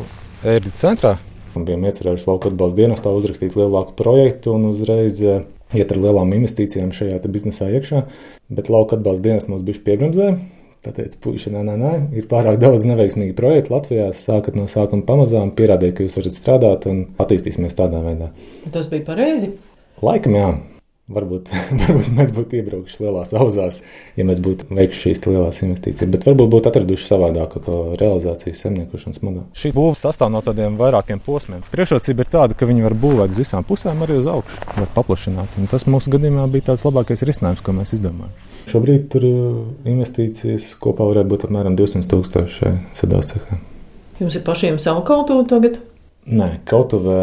ērģu 0.44 0.76
centrā, 0.76 1.16
un 1.58 1.66
bijām 1.68 1.87
iecerējuši 1.88 2.28
lauka 2.28 2.50
atbalsta 2.50 2.80
dienestā 2.80 3.12
uzrakstīt 3.14 3.56
lielāku 3.58 3.96
projektu 3.99 4.56
un 4.56 4.68
uzreiz 4.73 5.20
eh, 5.23 5.46
iet 5.75 5.94
ar 5.94 6.02
lielām 6.02 6.34
investīcijām 6.37 6.92
šajā 6.94 7.23
biznesā 7.28 7.70
iekšā. 7.78 8.04
Bet 8.54 8.70
lauka 8.73 8.99
atbalsta 8.99 9.28
dienas 9.28 9.49
mums 9.50 9.64
bija 9.66 9.82
piebremzē. 9.87 10.34
Tā 10.84 10.92
teica, 10.92 11.16
puiši, 11.25 11.49
nē, 11.54 11.62
nē, 11.64 11.75
nē, 11.80 11.92
ir 12.20 12.26
pārāk 12.28 12.58
daudz 12.61 12.82
neveiksmīgu 12.84 13.32
projektu 13.38 13.73
Latvijā. 13.73 14.11
Sākat 14.12 14.58
no 14.58 14.66
sākuma 14.68 15.06
pamazām, 15.08 15.54
pierādiet, 15.56 15.94
ka 15.96 16.04
jūs 16.04 16.18
varat 16.18 16.37
strādāt 16.37 16.84
un 16.90 17.06
attīstīsimies 17.25 17.78
tādā 17.78 18.04
veidā. 18.04 18.28
Tas 18.75 18.90
bija 18.92 19.06
pareizi. 19.06 19.54
Laikam, 20.04 20.37
jā. 20.37 20.50
Varbūt, 21.04 21.50
varbūt 21.82 22.06
mēs 22.16 22.30
būtu 22.32 22.56
iebraukuši 22.62 23.02
lielās 23.04 23.34
auzās, 23.37 23.82
ja 24.16 24.25
mēs 24.25 24.38
būtu 24.40 24.70
veikuši 24.73 25.02
šīs 25.02 25.18
lielās 25.26 25.58
investīcijas, 25.66 26.08
bet 26.14 26.25
varbūt 26.25 26.49
būtu 26.54 26.70
atraduši 26.70 27.04
savādāku 27.11 27.61
to 27.66 27.80
realizācijas 28.00 28.62
zemniekošanas 28.64 29.20
modeli. 29.20 29.44
Šī 29.52 29.75
būvniecība 29.76 30.00
sastāv 30.00 30.32
no 30.32 30.40
tādiem 30.46 30.78
vairākiem 30.80 31.20
posmiem. 31.26 31.61
Priekšrocība 31.75 32.25
ir 32.25 32.30
tāda, 32.32 32.56
ka 32.56 32.70
viņi 32.70 32.87
var 32.87 32.96
būvēt 33.04 33.37
uz 33.37 33.42
visām 33.42 33.68
pusēm, 33.68 34.00
arī 34.06 34.16
uz 34.23 34.30
augšu, 34.32 34.62
var 34.78 34.88
paplašināt. 34.96 35.61
Un 35.61 35.68
tas 35.68 35.84
mūsu 35.84 36.14
gadījumā 36.16 36.49
bija 36.56 36.70
tāds 36.70 36.88
labākais 36.88 37.26
risinājums, 37.28 37.61
ko 37.61 37.76
mēs 37.76 37.92
izdomājām. 37.99 38.32
Šobrīd 38.73 39.06
tur 39.12 39.28
uh, 39.28 39.62
investīcijas 39.84 40.70
kopā 40.80 41.04
varētu 41.11 41.34
būt 41.34 41.49
apmēram 41.50 41.76
200 41.76 42.08
tūkstoši 42.14 42.75
sadās 42.96 43.28
cehā. 43.34 43.61
Jums 44.25 44.40
ir 44.40 44.49
pašiem 44.49 44.80
savu 44.80 45.04
kautuvi 45.04 45.44
tagad? 45.52 45.82
Nē, 46.32 46.54
kautuvē 46.64 47.20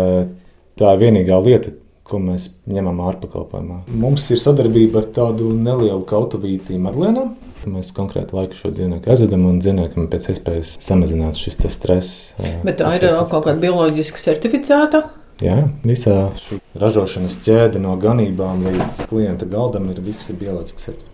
tā 0.78 0.94
ir 0.94 1.02
vienīgā 1.02 1.42
lieta, 1.42 1.74
ko 2.12 2.20
mēs 2.20 2.50
ņemam 2.72 3.00
ārpakalpojumā. 3.08 3.77
Mums 4.01 4.27
ir 4.34 4.41
sadarbība 4.41 5.01
ar 5.01 5.08
tādu 5.15 5.51
nelielu 5.56 6.03
kautuvīti 6.08 6.80
Madlēnā. 6.82 7.30
Mēs 7.72 7.94
konkrēti 7.96 8.36
laiku 8.36 8.58
šo 8.58 8.72
dzīvnieku 8.74 9.12
aizvedam 9.13 9.46
un 9.48 9.62
dzīvniekam 9.62 10.10
pēc 10.12 10.32
iespējas 10.34 10.75
samazināt 10.84 11.39
šis 11.39 11.62
stress. 11.72 12.34
Bet 12.65 12.82
tā 12.82 12.91
ir 12.98 13.08
kaut 13.30 13.46
kāda 13.46 13.60
bioloģiski 13.62 14.24
certificēta. 14.25 15.06
Jā, 15.41 15.58
visā 15.88 16.15
šī 16.38 16.60
ražošanas 16.77 17.39
ķēde 17.46 17.80
no 17.82 17.96
ganībām 18.01 18.62
līdz 18.68 19.00
klienta 19.10 19.48
galdam 19.50 19.89
ir 19.94 20.01
visi 20.06 20.36
bioloģiski 20.38 20.86
certificēti. 20.86 21.10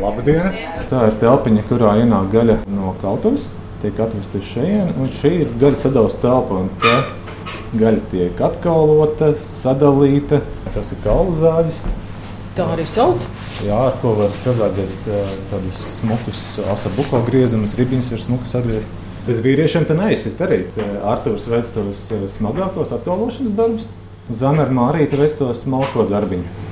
Labdien! 0.00 0.54
Tā 0.90 1.06
ir 1.10 1.16
telpiņa, 1.20 1.62
kurā 1.68 1.94
ienāk 2.02 2.30
gaļa 2.32 2.56
no 2.72 2.94
kautuves 3.02 3.50
tiek 3.82 3.98
atvesta 4.00 4.38
uz 4.40 4.46
šejienu, 4.50 4.94
un 5.00 5.10
šī 5.14 5.32
ir 5.44 5.50
gaļa 5.60 5.80
sadalījuma 5.80 6.68
telpa. 6.82 6.94
Gaļa 7.80 8.04
tiek 8.10 8.40
atkaulota, 8.42 9.32
sadalīta. 9.46 10.40
Tas 10.74 10.90
ir 10.94 11.02
kaulu 11.04 11.36
zāģis. 11.38 11.82
Tā 12.56 12.66
arī 12.74 12.86
sauc. 12.90 13.22
Jā, 13.62 13.76
ar 13.90 13.98
ko 14.02 14.16
var 14.18 14.32
sazādīt 14.34 15.06
tādus 15.52 15.78
smukus 16.00 16.40
asabuko 16.72 17.20
griezumus, 17.28 17.76
ribiņus 17.78 18.10
var 18.14 18.24
smuki 18.24 18.50
sagriezt. 18.50 18.96
Bez 19.26 19.42
vīriešiem 19.44 19.86
te 19.86 19.94
neizsit 19.94 20.40
arī. 20.42 20.64
Artūrs 21.06 21.46
veids 21.50 21.70
tos 21.76 22.08
smagākos 22.38 22.94
atkaulošanas 22.96 23.54
darbus. 23.54 23.86
Zana 24.30 24.66
ar 24.66 24.74
Mārītu 24.74 25.20
veids 25.20 25.38
tos 25.38 25.62
smalko 25.62 26.08
darbiņu 26.10 26.68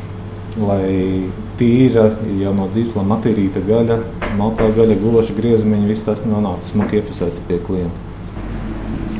lai 0.58 1.28
tīra, 1.58 2.08
jau 2.40 2.52
no 2.56 2.68
dzīveslām 2.72 3.12
attīrīta 3.18 3.62
gaļa, 3.66 3.98
maltā 4.36 4.68
gaļa, 4.76 4.96
gulaša 5.00 5.34
griezumiņa, 5.38 5.88
viss 5.88 6.06
tas 6.06 6.24
nonāca 6.26 6.68
smuki 6.68 7.00
iefasēts 7.00 7.40
pie 7.48 7.60
klienta. 7.64 8.06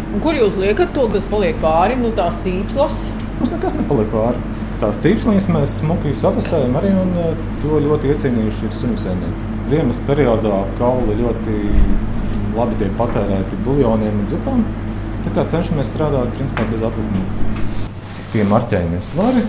Un 0.09 0.23
kur 0.25 0.37
jūs 0.37 0.57
liekat 0.61 0.93
to, 0.97 1.07
kas 1.13 1.29
paliek 1.31 1.59
pāri 1.63 1.99
no 1.99 2.09
nu, 2.09 2.15
tās 2.17 2.41
cīpslas? 2.45 2.97
Mums 3.39 3.53
nekas 3.55 3.77
nepaliek 3.79 4.11
pāri. 4.13 4.43
Tās 4.83 5.01
cīpsliņas 5.05 5.49
mēs 5.55 5.77
smuki 5.81 6.15
safasējam 6.17 6.77
arī, 6.81 6.91
un 6.97 7.15
eh, 7.23 7.45
to 7.63 7.81
ļoti 7.85 8.13
iecienījuši 8.15 8.69
ir 8.69 8.75
suņu 8.79 8.99
sēnieki. 9.05 9.47
Ziemas 9.69 10.03
periodā 10.09 10.63
kauli 10.79 11.19
ļoti 11.21 11.57
labi 12.57 12.81
tiek 12.81 12.93
patērēti 12.99 13.63
buljoniem 13.67 14.23
un 14.23 14.29
zupām. 14.33 14.67
Tā 15.27 15.35
kā 15.37 15.47
cenšamies 15.55 15.93
strādāt 15.93 16.35
principā 16.37 16.67
bez 16.73 16.85
atlikumiem. 16.89 17.97
Pie 18.33 18.45
marķējumiem 18.49 19.05
svari 19.05 19.47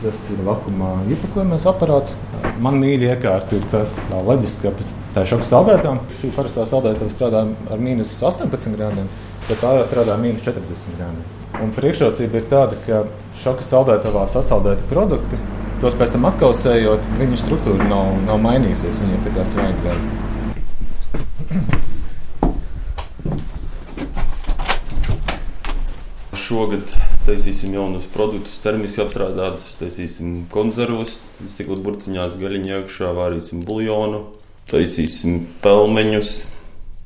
Tas 0.00 0.16
ir 0.32 0.38
vakumā 0.46 1.02
iepakojamais 1.12 1.66
aparāts. 1.68 2.14
Man 2.60 2.76
mīļā 2.80 3.14
iekārta 3.14 3.56
ir 3.56 3.64
tas 3.72 3.96
leduskapis. 4.12 4.94
Tā 5.14 5.24
ir 5.24 5.30
šoka 5.32 5.48
saldētājā. 5.48 5.94
Šī 6.20 6.30
parastā 6.36 6.66
saldētājā 6.68 7.12
strādā 7.12 7.44
ar 7.72 7.82
mīnus 7.82 8.12
18 8.20 8.76
grādiem, 8.76 9.08
bet 9.46 9.62
tā 9.62 9.74
jau 9.78 9.86
strādā 9.88 10.16
ar 10.16 10.22
mīnus 10.22 10.44
40 10.44 10.98
grādiem. 10.98 11.24
Un 11.60 11.74
priekšrocība 11.76 12.40
ir 12.40 12.48
tāda, 12.52 12.78
ka 12.86 13.04
šoka 13.42 13.66
saldētavā 13.66 14.26
sasaldēti 14.32 14.88
produkti, 14.92 15.40
tos 15.80 15.96
pēc 15.98 16.16
tam 16.16 16.28
atkausējot, 16.30 17.12
viņu 17.20 17.40
struktūra 17.40 17.88
nav, 17.90 18.16
nav 18.28 18.42
mainījusies. 18.44 19.04
Viņiem 19.04 19.24
tā 19.28 19.36
kā 19.38 19.46
svaigi 19.48 19.86
gadi. 19.88 20.18
šogad 26.50 27.09
taisīsim 27.30 27.74
jaunus 27.76 28.06
produktus, 28.10 28.58
termiski 28.64 29.04
apstrādātus, 29.04 29.76
taisīsim 29.80 30.44
konzervus, 30.52 31.16
stikla 31.52 31.78
burciņās 31.84 32.38
gaļiņā 32.40 32.80
iekšā, 32.82 33.10
vārīsim 33.16 33.62
buļļonu, 33.68 34.22
taisīsim 34.70 35.44
pelmeņus, 35.64 36.34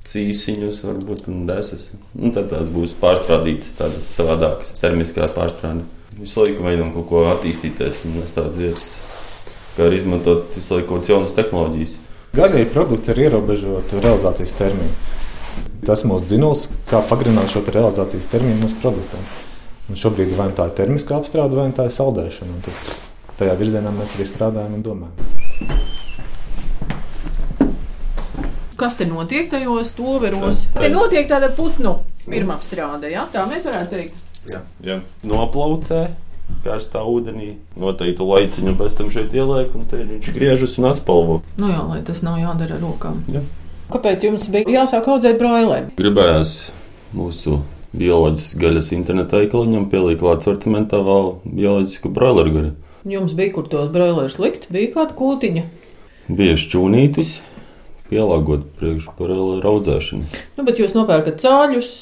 cīsiņus, 0.08 0.82
varbūt 0.84 1.28
un 1.32 1.44
desas. 1.48 1.90
Un 2.18 2.34
tad 2.36 2.50
tās 2.52 2.70
būs 2.72 2.96
pārstrādītas, 3.00 3.76
tādas 3.78 4.10
savādākas, 4.16 4.74
termiskā 4.80 5.28
pārstrāde. 5.32 5.86
Visu 6.18 6.44
laiku 6.44 6.66
mēģinām 6.66 6.92
kaut 6.94 7.08
ko 7.10 7.24
attīstīties 7.32 8.04
un 8.06 8.20
nest 8.20 8.36
tādas 8.38 8.60
vietas, 8.60 8.90
kā 9.74 9.88
arī 9.88 9.98
izmantot 9.98 10.52
visu 10.54 10.76
laiku 10.76 10.92
kaut 10.92 11.00
kādas 11.00 11.14
jaunas 11.14 11.38
tehnoloģijas. 11.38 11.96
Gaļai 12.34 12.68
produkts 12.74 13.10
ir 13.12 13.24
ierobežotu 13.28 14.02
realizācijas 14.02 14.54
termiņu. 14.60 14.94
Tas 15.86 16.02
ir 16.02 16.10
mūsu 16.10 16.30
dzinējums, 16.30 16.68
kā 16.90 17.02
pagarināt 17.10 17.52
šo 17.52 17.64
realizācijas 17.66 18.30
termiņu 18.32 18.62
mūsu 18.62 18.80
produktiem. 18.82 19.26
Un 19.84 19.98
šobrīd 20.00 20.32
vai 20.38 20.48
nu 20.48 20.56
tā 20.56 20.68
ir 20.70 20.76
termiskā 20.78 21.18
apstrāde, 21.18 21.56
vai 21.58 21.68
nu 21.68 21.76
tā 21.76 21.84
ir 21.88 21.92
saldēšana. 21.92 22.74
Tajā 23.36 23.54
virzienā 23.58 23.90
mēs 23.92 24.14
arī 24.16 24.26
strādājam 24.30 24.78
un 24.78 24.84
domājam. 24.86 25.82
Kas 28.80 28.96
te 28.98 29.06
notiek 29.06 29.50
tajos 29.52 29.92
toveros? 29.98 30.64
Te 30.74 30.88
notiek 30.92 31.28
tāda 31.30 31.50
putnu 31.54 31.98
pirmapstrāde, 32.24 33.10
ja? 33.12 33.26
tā 33.32 33.44
mēs 33.50 33.68
varētu 33.68 33.92
teikt. 33.92 34.22
Jā, 34.48 34.60
jā. 34.84 34.98
noplaucē 35.24 36.06
karstā 36.64 37.02
ūdenī, 37.08 37.54
noteikti 37.80 38.24
laiciņu 38.24 38.74
pēc 38.80 38.96
tam 38.98 39.12
šeit 39.12 39.36
ieliek, 39.36 39.72
un 39.76 39.86
viņš 39.88 40.32
griežas 40.36 40.78
un 40.80 40.88
atspalvo. 40.90 41.38
Nu 41.60 41.70
jā, 41.72 41.84
lai 41.88 42.00
tas 42.04 42.24
nav 42.24 42.40
jādara 42.40 42.78
ar 42.78 42.84
rokām. 42.84 43.20
Jā. 43.32 43.44
Kāpēc 43.92 44.24
jums 44.28 44.48
bija 44.52 44.80
jāsāk 44.80 45.08
audzēt 45.12 45.38
broileri? 45.40 45.92
Gribējās 45.98 46.54
mūsu 47.16 47.60
bioloģiskas 47.94 48.60
gaļas 48.60 48.90
interneta 48.96 49.40
veikaliņam 49.40 49.88
pielikt 49.92 50.22
klāt 50.22 50.46
sortimentā 50.46 51.00
vēl 51.04 51.30
bioloģisku 51.44 52.12
broileru 52.14 52.54
gaļu. 52.54 52.72
Jums 53.14 53.34
bija 53.36 53.54
kur 53.54 53.68
tos 53.70 53.90
broilerus 53.94 54.38
likt? 54.40 54.68
Bija 54.72 54.92
kāda 54.94 55.16
kūtiņa? 55.18 55.64
Bija 56.34 56.56
šķūnītis, 56.60 57.34
pielāgot 58.10 58.66
priekš 58.78 59.10
broileru 59.18 59.74
audzēšanas. 59.74 60.36
Nu, 60.56 60.64
bet 60.66 60.80
jūs 60.80 60.96
nopērkat 60.96 61.42
cāļus, 61.44 61.94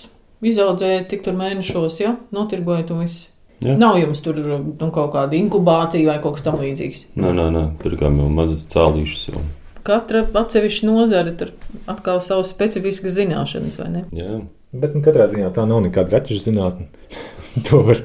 izaudzējat 0.47 1.11
cik 1.11 1.27
tur 1.27 1.39
mēnešos, 1.39 1.99
ja? 2.03 2.17
Notirgojat 2.35 2.95
un 2.95 3.05
viss. 3.07 3.31
Jā. 3.63 3.77
Nav 3.79 3.95
jums 4.01 4.23
tur 4.25 4.39
nu, 4.43 4.87
kaut 4.91 5.13
kāda 5.15 5.39
inkubācija 5.39 6.09
vai 6.09 6.21
kaut 6.23 6.39
kas 6.39 6.47
tamlīdzīgs. 6.49 7.11
Nē, 7.15 7.35
nē, 7.37 7.51
nē. 7.55 7.67
pirkām 7.83 8.19
jau 8.19 8.31
mazas 8.33 8.65
cālīšas. 8.73 9.29
Jau 9.31 9.43
katra 9.87 10.23
atsevišķa 10.39 10.89
nozare 10.89 11.35
tur 11.39 11.53
atkal 11.91 12.23
savas 12.25 12.53
specifiskas 12.55 13.17
zināšanas, 13.17 13.79
vai 13.81 13.89
ne? 13.93 14.03
Jā. 14.17 14.41
Bet 14.73 14.95
nu, 14.97 15.03
katrā 15.05 15.27
ziņā 15.29 15.51
tā 15.53 15.67
nav 15.69 15.83
nekāda 15.85 16.17
retuša 16.17 16.47
zinātne. 16.47 16.87
to 17.69 17.83
var 17.85 17.99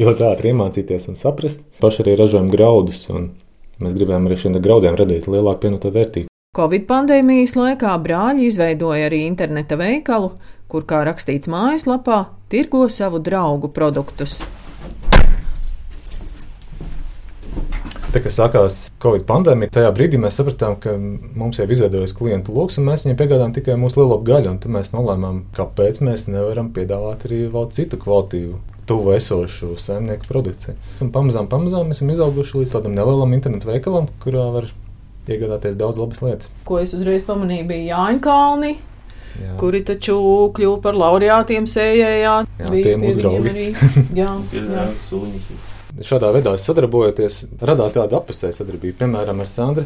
ļoti 0.00 0.26
ātri 0.26 0.50
iemācīties 0.50 1.06
un 1.12 1.18
saprast. 1.18 1.62
Paši 1.82 2.02
arī 2.02 2.16
ražojam 2.18 2.50
graudus, 2.50 3.04
un 3.14 3.30
mēs 3.78 3.94
gribējām 3.94 4.26
arī 4.26 4.38
šiem 4.40 4.58
graudiem 4.58 4.98
radīt 4.98 5.30
lielāku 5.30 5.62
pievienoto 5.62 5.94
vērtību. 5.94 6.30
Covid 6.58 6.88
pandēmijas 6.90 7.54
laikā 7.54 7.92
brāļi 8.02 8.48
izveidoja 8.50 9.06
arī 9.06 9.22
interneta 9.28 9.78
veikalu, 9.78 10.32
kur, 10.66 10.82
kā 10.82 11.04
rakstīts 11.06 11.50
mājaslapā, 11.50 12.24
tirgo 12.50 12.88
savu 12.90 13.22
draugu 13.22 13.70
produktus. 13.70 14.40
Tā 18.10 18.18
kā 18.18 18.30
sākās 18.34 18.76
Covid 18.98 19.22
pandēmija, 19.28 19.70
tajā 19.76 19.90
brīdī 19.94 20.18
mēs 20.18 20.40
sapratām, 20.40 20.72
ka 20.82 20.96
mums 20.98 21.60
jau 21.60 21.66
izveidojas 21.70 22.14
klientu 22.18 22.50
lokus, 22.56 22.80
un 22.80 22.88
mēs 22.88 23.04
viņiem 23.04 23.18
piegādājam 23.20 23.54
tikai 23.54 23.76
mūsu 23.78 24.00
lielo 24.00 24.16
gaļu. 24.26 24.56
Tad 24.64 24.74
mēs 24.74 24.90
nolēmām, 24.90 25.44
kāpēc 25.54 26.00
mēs 26.02 26.26
nevaram 26.26 26.72
piedāvāt 26.74 27.28
arī 27.28 27.44
vēl 27.54 27.68
citu 27.76 28.00
kvalitīvu, 28.02 28.58
tuvu 28.90 29.14
esošu 29.14 29.78
saimnieku 29.78 30.26
produkciju. 30.26 30.74
Un 31.06 31.14
pamazām, 31.14 31.46
pamazām 31.54 31.86
mēs 31.86 32.00
esam 32.00 32.10
izauguši 32.16 32.64
līdz 32.64 32.74
tādam 32.74 32.98
nelielam 32.98 33.38
internetu 33.38 33.70
veikalam, 33.70 34.10
kurā 34.26 34.50
var 34.58 34.66
iegādāties 35.30 35.78
daudz 35.78 36.02
labas 36.02 36.26
lietas. 36.26 36.50
Ko 36.66 36.82
es 36.82 36.98
uzreiz 36.98 37.22
pamanīju, 37.30 37.70
bija 37.70 37.94
Jāņkalni. 37.94 38.74
Jā. 39.38 39.54
Kuri 39.62 39.86
taču 39.86 40.18
kļuva 40.58 40.82
par 40.82 40.98
laureātiem 40.98 41.70
sējējā. 41.70 42.38
Jā, 42.58 42.70
tie 42.74 42.98
mūsu 42.98 43.22
draugi. 43.22 43.54
Arī. 43.54 43.72
Jā, 44.24 44.34
jā. 44.50 44.66
jā. 44.66 45.69
Šādā 46.00 46.30
veidā 46.32 46.54
sadarbojoties, 46.56 47.42
radās 47.60 47.92
tāda 47.92 48.20
apusēja 48.22 48.56
sadarbība. 48.56 49.02
Piemēram, 49.02 49.42
ar 49.42 49.48
Sandru 49.50 49.84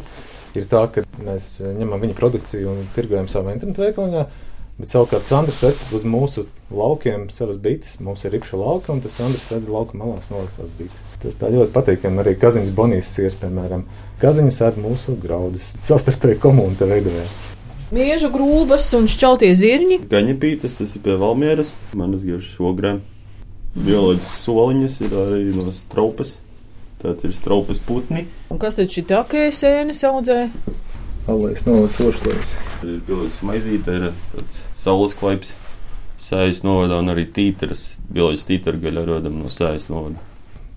ir 0.55 0.67
tā, 0.71 0.85
ka 0.87 1.03
mēs 1.19 1.57
ņemam 1.59 1.99
viņa 2.05 2.15
produkciju 2.15 2.71
un 2.71 2.85
tirgojam 2.95 3.27
savā 3.31 3.55
internetu 3.55 3.83
veikalā. 3.83 4.27
Bet 4.75 4.91
savukārt 4.91 5.27
Sandrs 5.27 5.61
sēž 5.63 5.81
uz 5.95 6.05
mūsu 6.07 6.45
laukiem, 6.71 7.29
savas 7.31 7.59
bites. 7.63 7.97
Mums 8.03 8.25
ir 8.27 8.33
ripša 8.35 8.59
lauka, 8.59 8.91
un 8.91 8.99
tas 9.03 9.15
Sandrs 9.15 9.45
sēž 9.47 9.69
lauka 9.71 9.95
malās, 9.99 10.27
noliek 10.31 10.51
savas 10.51 10.71
bites. 10.79 11.01
Tas 11.23 11.39
tā 11.39 11.51
ļoti 11.51 11.71
patīkami. 11.75 12.19
Arī 12.23 12.35
Kaziņas 12.39 12.73
Bonijas 12.75 13.11
siers, 13.15 13.37
piemēram, 13.39 13.85
Kaziņas 14.19 14.59
sēž 14.61 14.79
mūsu 14.83 15.15
graudus. 15.19 15.67
Savstarpēji 15.79 16.41
komunu 16.43 16.75
te 16.79 16.87
veidojam. 16.91 17.27
Miežu 17.95 18.31
grūbas 18.33 18.89
un 18.99 19.07
šķeltie 19.11 19.51
zirņi. 19.55 19.99
Gaņa 20.11 20.39
pītas, 20.43 20.79
tas 20.81 20.95
ir 20.95 21.03
pie 21.05 21.15
Valmieras, 21.23 21.71
manas 21.95 22.27
gaužas 22.27 22.55
ogrēm. 22.59 23.03
Bioloģiskas 23.75 24.43
soliņas 24.45 24.97
ir 25.03 25.13
arī 25.19 25.45
no 25.57 25.71
straupas. 25.75 26.35
Tātad 27.01 27.27
ir 27.27 27.33
straupas 27.35 27.81
putni. 27.83 28.23
Un 28.49 28.59
kas 28.61 28.77
tad 28.79 28.91
šī 28.93 29.03
tā 29.09 29.19
kēsēne 29.27 29.95
audzē? 30.09 30.37
Alais 31.27 31.65
novada 31.67 31.91
sošlēs. 31.91 32.55
Ir 32.85 33.01
bioloģiski 33.07 33.49
maizīte, 33.49 33.97
ir 33.97 34.07
tāds 34.31 34.61
saules 34.79 35.17
klaips. 35.19 35.51
Sējas 36.21 36.63
novada 36.63 37.01
un 37.01 37.11
arī 37.11 37.25
tītras. 37.27 37.97
Bioloģiski 38.07 38.53
tītra 38.53 38.79
gaļa 38.79 39.05
rodam 39.09 39.41
no 39.41 39.51
sējas 39.51 39.89
novada. 39.91 40.23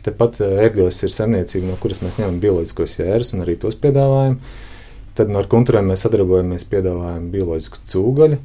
Tepat 0.02 0.40
ērgļos 0.42 1.02
ir 1.06 1.14
saimniecība, 1.14 1.68
no 1.70 1.78
kuras 1.78 2.02
mēs 2.02 2.18
ņemam 2.18 2.40
bioloģiskos 2.42 2.98
jērus 2.98 3.34
un 3.36 3.44
arī 3.44 3.58
tos 3.62 3.78
piedāvājam. 3.78 4.38
Tad 5.18 5.30
no 5.30 5.38
ar 5.42 5.50
kunturēm 5.50 5.92
mēs 5.92 6.02
sadarbojamies, 6.06 6.66
piedāvājam 6.70 7.30
bioloģisku 7.30 7.84
cūgaļu 7.92 8.38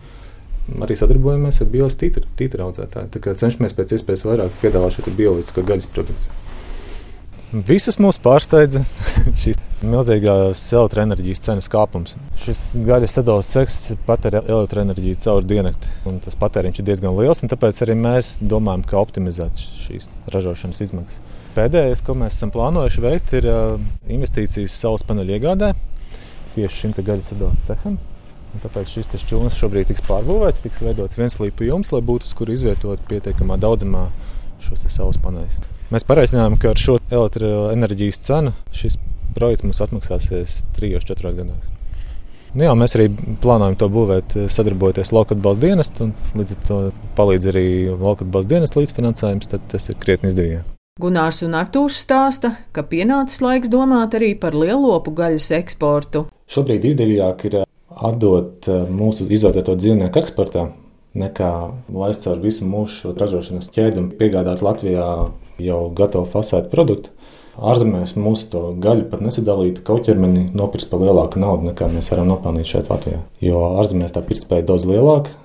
arī 0.84 0.96
sadarbojamies 1.00 1.60
ar 1.64 1.70
bioloģisku 1.74 2.24
tītra 2.40 2.68
audzētāju. 2.68 3.12
Tā 3.14 3.36
cenšamies 3.42 3.76
pēc 3.78 3.98
iespējas 3.98 4.26
vairāk 4.28 4.56
piedāvāt 4.62 4.98
šo 4.98 5.14
bioloģisko 5.18 5.66
gaļas 5.68 5.92
produkciju. 5.94 6.40
Visus 7.68 8.00
mūs 8.02 8.18
pārsteidza 8.18 8.82
šīs 9.44 9.60
milzīgās 9.84 10.64
elektroenerģijas 10.74 11.44
cenas 11.44 11.70
kāpums. 11.70 12.16
Šis 12.42 12.64
gaļas 12.88 13.14
sadalījums 13.20 13.52
ceks 13.54 13.78
patērē 14.08 14.42
elektroenerģiju 14.48 15.20
caur 15.22 15.46
diennakti, 15.46 15.92
un 16.10 16.18
tas 16.24 16.40
patēriņš 16.40 16.82
ir 16.82 16.88
diezgan 16.90 17.14
liels. 17.20 17.44
Tāpēc 17.52 17.84
arī 17.86 18.00
mēs 18.00 18.38
domājam, 18.42 18.88
kā 18.90 18.98
optimizēt 19.04 19.62
šīs 19.84 20.10
ražošanas 20.34 20.82
izmaksas. 20.88 21.32
Pēdējais, 21.54 22.02
ko 22.02 22.16
mēs 22.18 22.40
esam 22.40 22.50
plānojuši 22.56 23.04
veikt, 23.04 23.36
ir 23.38 23.50
investīcijas 24.10 24.74
saules 24.74 25.06
paneļu 25.06 25.36
iegādē 25.38 25.76
tieši 26.56 26.80
šim 26.84 26.98
gaļas 26.98 27.30
sadalījuma 27.32 27.68
ceham. 27.68 28.00
Un 28.54 28.62
tāpēc 28.62 28.92
šis 28.94 29.26
čūnis 29.26 29.58
šobrīd 29.58 29.90
tiks 29.90 30.06
pārbūvēts, 30.06 30.62
tiks 30.62 30.82
veidots 30.86 31.18
viens 31.18 31.40
līpu 31.42 31.66
jumts, 31.66 31.94
lai 31.96 32.04
būtu 32.06 32.30
uz 32.30 32.34
kur 32.38 32.52
izvietot 32.54 33.02
pietiekamā 33.10 33.58
daudzumā 33.62 34.08
šos 34.62 34.86
saules 34.94 35.18
paneļus. 35.24 35.58
Mēs 35.94 36.06
pareiķinājām, 36.10 36.58
ka 36.62 36.74
ar 36.74 36.80
šo 36.80 37.00
elektroenerģijas 37.10 38.22
cenu 38.30 38.54
šis 38.74 39.00
projekts 39.34 39.66
mums 39.66 39.82
atmaksāsies 39.84 40.62
3-4 40.78 41.34
gados. 41.40 41.72
Nu 42.54 42.68
jā, 42.68 42.74
mēs 42.78 42.94
arī 42.94 43.08
plānojam 43.42 43.76
to 43.82 43.90
būvēt, 43.90 44.36
sadarbojoties 44.54 45.10
lauka 45.16 45.34
atbalsta 45.34 45.66
dienestu, 45.66 46.06
un 46.06 46.38
līdz 46.38 46.54
ar 46.54 46.62
to 46.70 46.78
palīdz 47.18 47.50
arī 47.50 47.66
lauka 47.90 48.28
atbalsta 48.28 48.54
dienesta 48.54 48.80
līdzfinansējums, 48.80 49.50
tad 49.50 49.66
tas 49.74 49.90
ir 49.90 49.98
krietni 50.02 50.30
izdevīgāk. 50.30 50.70
Gunārs 51.02 51.42
un 51.42 51.58
Artūrs 51.58 52.04
stāsta, 52.06 52.52
ka 52.70 52.84
pienācis 52.86 53.42
laiks 53.42 53.74
domāt 53.74 54.14
arī 54.14 54.36
par 54.38 54.54
lielopu 54.54 55.16
gaļas 55.18 55.50
eksportu. 55.58 56.28
Šobrīd 56.54 56.86
izdevīgāk 56.92 57.48
ir 57.50 57.64
atdot 58.04 58.68
eh, 58.68 58.84
mūsu 58.90 59.28
izvērtēto 59.32 59.76
dzīvnieku 59.80 60.22
eksportā, 60.22 60.68
nekā 61.18 61.52
laist 61.94 62.26
caur 62.26 62.42
visu 62.44 62.68
mūsu 62.68 63.14
ražošanas 63.18 63.72
ķēdi 63.74 64.02
un 64.02 64.12
piegādāt 64.18 64.64
Latvijā 64.66 65.08
jau 65.62 65.82
gatavu 65.96 66.28
fasētu 66.30 66.72
produktu. 66.74 67.14
Ārzemēs 67.54 68.16
mūsu 68.18 68.48
to 68.50 68.62
gaļu 68.82 69.06
pat 69.12 69.22
nesadalītu 69.22 69.84
kauķermeni, 69.86 70.48
nopirkt 70.58 70.90
par 70.90 71.04
lielāku 71.04 71.38
naudu, 71.42 71.68
nekā 71.70 71.86
mēs 71.92 72.10
varam 72.10 72.32
nopelnīt 72.32 72.72
šeit 72.72 72.90
Latvijā. 72.90 73.20
Jo 73.46 73.62
ārzemēs 73.78 74.16
tā 74.16 74.24
pirktspēja 74.26 74.64
ir 74.64 74.70
daudz 74.72 74.88
lielāka. 74.90 75.36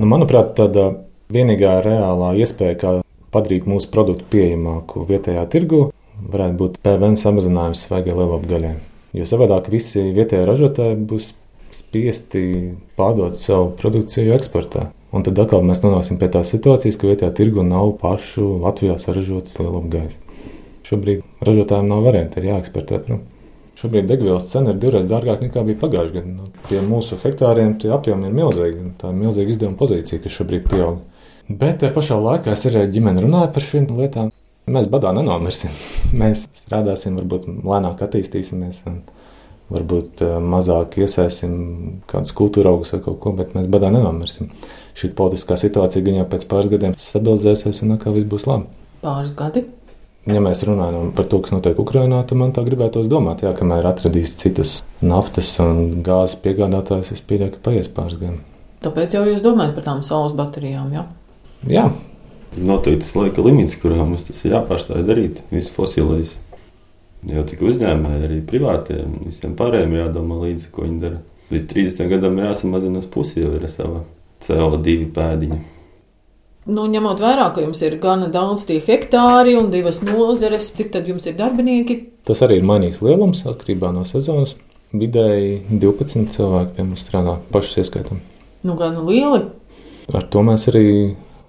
Nu, 0.00 0.08
manuprāt, 0.08 0.54
tāda 0.56 0.88
vienīgā 1.34 1.76
reālā 1.84 2.32
iespēja, 2.40 2.78
kā 2.80 2.94
padarīt 3.34 3.68
mūsu 3.68 3.92
produktu 3.92 4.24
pieejamāku 4.32 5.04
vietējā 5.10 5.44
tirgu, 5.52 5.84
varētu 6.32 6.60
būt 6.62 6.80
PVN 6.86 7.20
samazinājums 7.20 7.84
svaigai 7.86 8.16
lielopu 8.16 8.48
gaļai. 8.48 8.74
Jo 9.14 9.28
savādāk 9.28 9.68
visi 9.70 10.08
vietējie 10.16 10.46
ražotāji 10.48 10.96
būs 11.10 11.32
spiesti 11.74 12.44
pārdot 12.98 13.36
savu 13.38 13.72
produkciju 13.78 14.34
eksportā. 14.36 14.88
Un 15.14 15.22
tad 15.26 15.38
atkal 15.38 15.62
mēs 15.66 15.84
nonāksim 15.84 16.18
pie 16.18 16.30
tās 16.32 16.50
situācijas, 16.50 16.98
ka 16.98 17.10
vietējā 17.10 17.30
tirgu 17.38 17.62
nav 17.66 17.92
pašu 18.00 18.56
Latvijā 18.64 18.96
saražotas 18.98 19.60
lielumu 19.60 19.92
gaisa. 19.92 20.18
Šobrīd 20.84 21.22
ražotājiem 21.46 21.86
nav 21.88 22.02
variantu, 22.04 22.40
ir 22.40 22.50
jāeksportē 22.50 22.98
prom. 23.04 23.22
Šobrīd 23.78 24.06
degvielas 24.06 24.46
cena 24.50 24.74
ir 24.74 24.78
divreiz 24.82 25.06
dārgāka 25.10 25.46
nekā 25.46 25.62
bija 25.66 25.80
pagājušajā 25.80 26.14
gadā. 26.14 26.30
Nu, 26.30 26.50
pie 26.68 26.82
mūsu 26.86 27.18
hektāriem 27.22 27.74
tie 27.82 27.90
apjomi 27.94 28.28
ir 28.28 28.36
milzīgi. 28.36 28.84
Tā 29.00 29.10
ir 29.10 29.18
milzīga 29.18 29.54
izdevuma 29.54 29.78
pozīcija, 29.80 30.22
kas 30.22 30.36
šobrīd 30.38 30.68
pieaug. 30.70 31.00
Bet 31.48 31.80
tajā 31.82 31.94
pašā 31.96 32.18
laikā 32.22 32.52
es 32.54 32.62
arī 32.70 32.84
ģimeni 32.94 33.24
runāju 33.24 33.50
par 33.54 33.66
šīm 33.66 33.88
lietām. 33.98 34.30
Mēs 34.70 34.86
badā 34.92 35.10
nenomirsim. 35.16 35.74
Mēs 36.20 36.46
strādāsim, 36.60 37.18
varbūt 37.20 37.50
lēnāk 37.50 38.04
attīstīsimies. 38.06 38.84
Un 38.90 39.02
varbūt 39.72 40.24
eh, 40.24 40.34
mazāk 40.42 40.98
iesaistīsim 41.00 41.54
kādus 42.10 42.34
kultūra 42.36 42.74
augus 42.74 42.92
vai 42.94 43.00
kaut 43.04 43.20
ko, 43.22 43.32
bet 43.36 43.54
mēs 43.56 43.70
badā 43.72 43.92
nenomirsim. 43.94 44.50
Šī 44.98 45.10
politiskā 45.16 45.56
situācija 45.58 46.04
gan 46.06 46.20
jau 46.20 46.26
pēc 46.34 46.44
pāris 46.50 46.72
gadiem 46.74 46.98
stabilizēsies 46.98 47.82
un 47.86 47.96
atkal 47.96 48.16
viss 48.16 48.30
būs 48.30 48.46
labi. 48.50 48.68
Pāris 49.04 49.34
gadi? 49.38 49.64
Ja 50.24 50.40
mēs 50.40 50.62
runājam 50.64 51.10
par 51.12 51.26
to, 51.28 51.42
kas 51.44 51.52
notiek 51.52 51.78
Ukrajinā, 51.80 52.22
tad 52.24 52.38
man 52.40 52.54
tā 52.56 52.62
gribētos 52.64 53.10
domāt, 53.12 53.42
jā, 53.44 53.50
kamēr 53.56 53.84
atradīs 53.90 54.38
citus 54.40 54.78
naftas 55.04 55.50
un 55.60 56.00
gāzes 56.06 56.38
piegādātājus, 56.40 57.12
es 57.12 57.20
pieļauju, 57.28 57.56
ka 57.56 57.60
paies 57.66 57.90
pāris 57.92 58.16
gadi. 58.22 58.40
Tāpēc 58.84 59.18
jau 59.18 59.26
jūs 59.28 59.44
domājat 59.44 59.76
par 59.76 59.84
tām 59.84 60.00
saules 60.06 60.32
baterijām, 60.36 60.94
jā? 60.96 61.04
Jā. 61.68 61.84
Noteikts 62.54 63.12
laika 63.18 63.44
limits, 63.44 63.76
kurā 63.80 64.00
mums 64.06 64.24
tas 64.28 64.40
ir 64.46 64.54
jāpārstāj 64.54 65.04
darīt, 65.04 65.42
viss 65.52 65.72
fosilais. 65.74 66.36
Jau 67.24 67.44
tik 67.48 67.62
uzņēmēji, 67.64 68.24
arī 68.26 68.40
privātiem, 68.44 69.20
visiem 69.24 69.54
pārējiem 69.56 69.94
jādomā 69.96 70.42
līdzi, 70.42 70.68
ko 70.74 70.84
viņi 70.84 70.98
dara. 71.00 71.20
Līdz 71.52 71.68
30 71.70 72.10
gadam 72.12 72.36
jāsamazina 72.40 73.00
uz 73.00 73.06
pusi 73.08 73.40
jau 73.40 73.54
ir 73.56 73.64
sava 73.72 74.02
CO2 74.44 75.08
pēdiņa. 75.14 75.60
Nu, 76.64 76.86
ņemot 76.88 77.20
vērā, 77.20 77.50
ka 77.52 77.60
jums 77.60 77.82
ir 77.84 77.98
gana 78.00 78.30
daudz 78.32 78.64
tie 78.68 78.78
hektāri 78.80 79.52
un 79.58 79.68
divas 79.72 80.00
nozeres, 80.04 80.70
cik 80.76 80.94
tad 80.94 81.08
jums 81.08 81.26
ir 81.28 81.36
darbinieki? 81.36 81.98
Tas 82.24 82.40
arī 82.44 82.60
ir 82.60 82.68
mainīgs 82.68 83.02
lielums 83.04 83.44
atkarībā 83.48 83.90
no 83.92 84.06
sezonas. 84.08 84.54
Vidēji 84.94 85.58
12 85.82 86.30
cilvēki 86.32 86.76
pie 86.76 86.86
mums 86.86 87.04
strādā, 87.04 87.36
pašus 87.52 87.82
ieskaitam. 87.82 88.22
Nu, 88.64 88.78
gan 88.80 88.96
lieli. 89.04 89.42
Ar 90.14 90.24
to 90.32 90.40
mēs 90.46 90.68
arī 90.72 90.86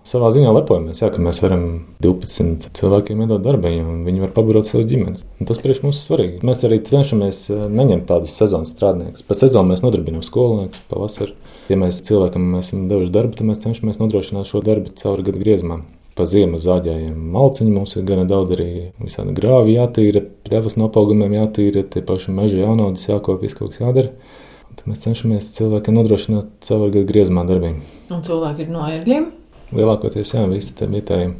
savā 0.06 0.30
ziņā 0.34 0.52
lepojamies, 0.54 1.02
jā, 1.02 1.10
ka 1.14 1.24
mēs 1.24 1.42
varam 1.44 1.66
12 2.04 2.70
cilvēkiem 2.78 3.24
iedot 3.26 3.44
darbu, 3.46 3.72
un 3.82 4.04
viņi 4.06 4.24
var 4.24 4.34
pabarot 4.36 4.68
savu 4.68 4.86
ģimeni. 4.88 5.22
Un 5.42 5.50
tas 5.50 5.60
priekš 5.64 5.82
mums 5.86 6.00
ir 6.00 6.06
svarīgi. 6.06 6.40
Mēs 6.46 6.64
arī 6.68 6.80
cenšamies 6.86 7.42
eh, 7.50 7.66
neņemt 7.80 8.08
tādus 8.12 8.38
sezonas 8.38 8.72
strādniekus. 8.76 9.26
Pa 9.26 9.38
sezonu 9.38 9.74
mēs 9.74 9.84
nodarbinām 9.86 10.24
skolniekus, 10.26 10.86
pavasarī. 10.92 11.36
Ja 11.72 11.80
mēs 11.82 12.04
cilvēkam 12.06 12.52
esam 12.60 12.86
devuši 12.92 13.14
darbu, 13.14 13.40
tad 13.40 13.50
mēs 13.50 13.64
cenšamies 13.66 14.02
nodrošināt 14.02 14.50
šo 14.50 14.62
darbu 14.66 14.94
cauri 15.02 15.26
gadu 15.26 15.42
griezumam. 15.42 15.86
Pa 16.16 16.24
ziemu 16.30 16.56
zāģējiem 16.62 17.16
malciņu 17.34 17.74
mums 17.74 17.98
ir 17.98 18.06
gana 18.08 18.24
daudz 18.30 18.54
arī 18.56 18.70
visādi 19.02 19.34
grāvi 19.36 19.74
jātīra, 19.76 20.22
pļavas 20.48 20.78
no 20.80 20.88
apaugumiem 20.88 21.34
jātīra, 21.36 21.84
tie 21.92 22.06
paši 22.06 22.32
meži 22.38 22.62
jānaudas, 22.62 23.04
jākop, 23.10 23.42
viss 23.44 23.58
kaut 23.58 23.74
kas 23.74 23.82
jādara. 23.82 24.14
Tad 24.76 24.86
mēs 24.88 25.04
cenšamies 25.04 25.50
cilvēkiem 25.58 25.98
nodrošināt 25.98 26.54
cauri 26.70 26.94
gadu 26.94 27.10
griezumā 27.10 27.44
darbību. 27.50 27.84
Un 28.16 28.24
cilvēki 28.24 28.64
ir 28.64 28.72
no 28.72 28.86
ērgļiem? 28.88 29.28
Lielākoties, 29.76 30.32
jā, 30.36 30.46
visi 30.48 30.76
tie 30.78 30.88
vietējie. 30.88 31.34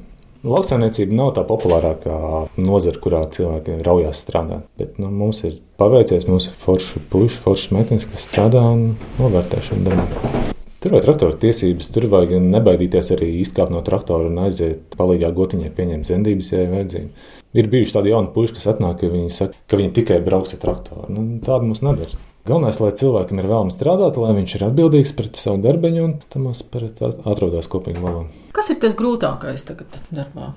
Lauksaimniecība 0.46 1.16
nav 1.18 1.32
tā 1.38 1.42
populārākā 1.48 2.16
nozara, 2.62 3.00
kurā 3.02 3.24
cilvēki 3.34 3.80
raujās 3.86 4.20
strādāt. 4.22 4.68
Bet 4.78 5.00
nu, 5.02 5.08
mums 5.10 5.40
ir 5.48 5.56
paveicies, 5.80 6.28
mums 6.30 6.50
ir 6.52 6.58
forši 6.60 7.02
puiši, 7.10 7.40
forši 7.42 7.78
meitenes, 7.78 8.06
kas 8.12 8.28
strādā 8.28 8.62
un 8.76 8.92
novērtē 9.18 9.64
šo 9.66 9.80
darbu. 9.88 10.54
Tur 10.84 10.94
vajag 10.94 11.08
traktora 11.08 11.40
tiesības, 11.42 11.90
tur 11.96 12.06
vajag 12.12 12.36
nebaidīties 12.46 13.10
arī 13.16 13.32
izkāpt 13.40 13.74
no 13.74 13.82
traktora 13.88 14.30
un 14.30 14.38
aiziet 14.44 14.94
palīgā 15.00 15.32
gotiņai 15.34 15.72
pieņemt 15.74 16.06
dzemdības, 16.06 16.52
ja 16.54 16.62
ir 16.62 16.76
vajadzīga. 16.76 17.32
Ir 17.58 17.72
bijuši 17.72 17.96
tādi 17.96 18.14
jauni 18.14 18.30
puiši, 18.36 18.60
kas 18.60 18.70
atnāk, 18.76 19.00
ka 19.00 19.10
viņi 19.10 19.34
saka, 19.34 19.58
ka 19.66 19.80
viņi 19.80 19.96
tikai 19.98 20.20
brauks 20.22 20.54
ar 20.54 20.62
traktoru. 20.62 21.08
Nu, 21.10 21.26
tādu 21.42 21.72
mums 21.72 21.82
nedara. 21.88 22.20
Galvenais, 22.46 22.78
lai 22.78 22.92
cilvēkam 22.94 23.40
ir 23.42 23.48
vēlme 23.50 23.74
strādāt, 23.74 24.20
lai 24.22 24.36
viņš 24.38 24.52
ir 24.60 24.64
atbildīgs 24.68 25.16
pret 25.18 25.40
savu 25.40 25.58
darbiņu 25.64 26.04
un 26.06 26.12
tam 26.30 26.46
atrodas 26.52 27.70
kopīgi 27.74 28.04
valodā. 28.04 28.30
Kas 28.54 28.70
ir 28.70 28.78
tas 28.84 28.94
grūtākais 29.00 29.66
tagad 29.66 29.98
darbā? 30.14 30.52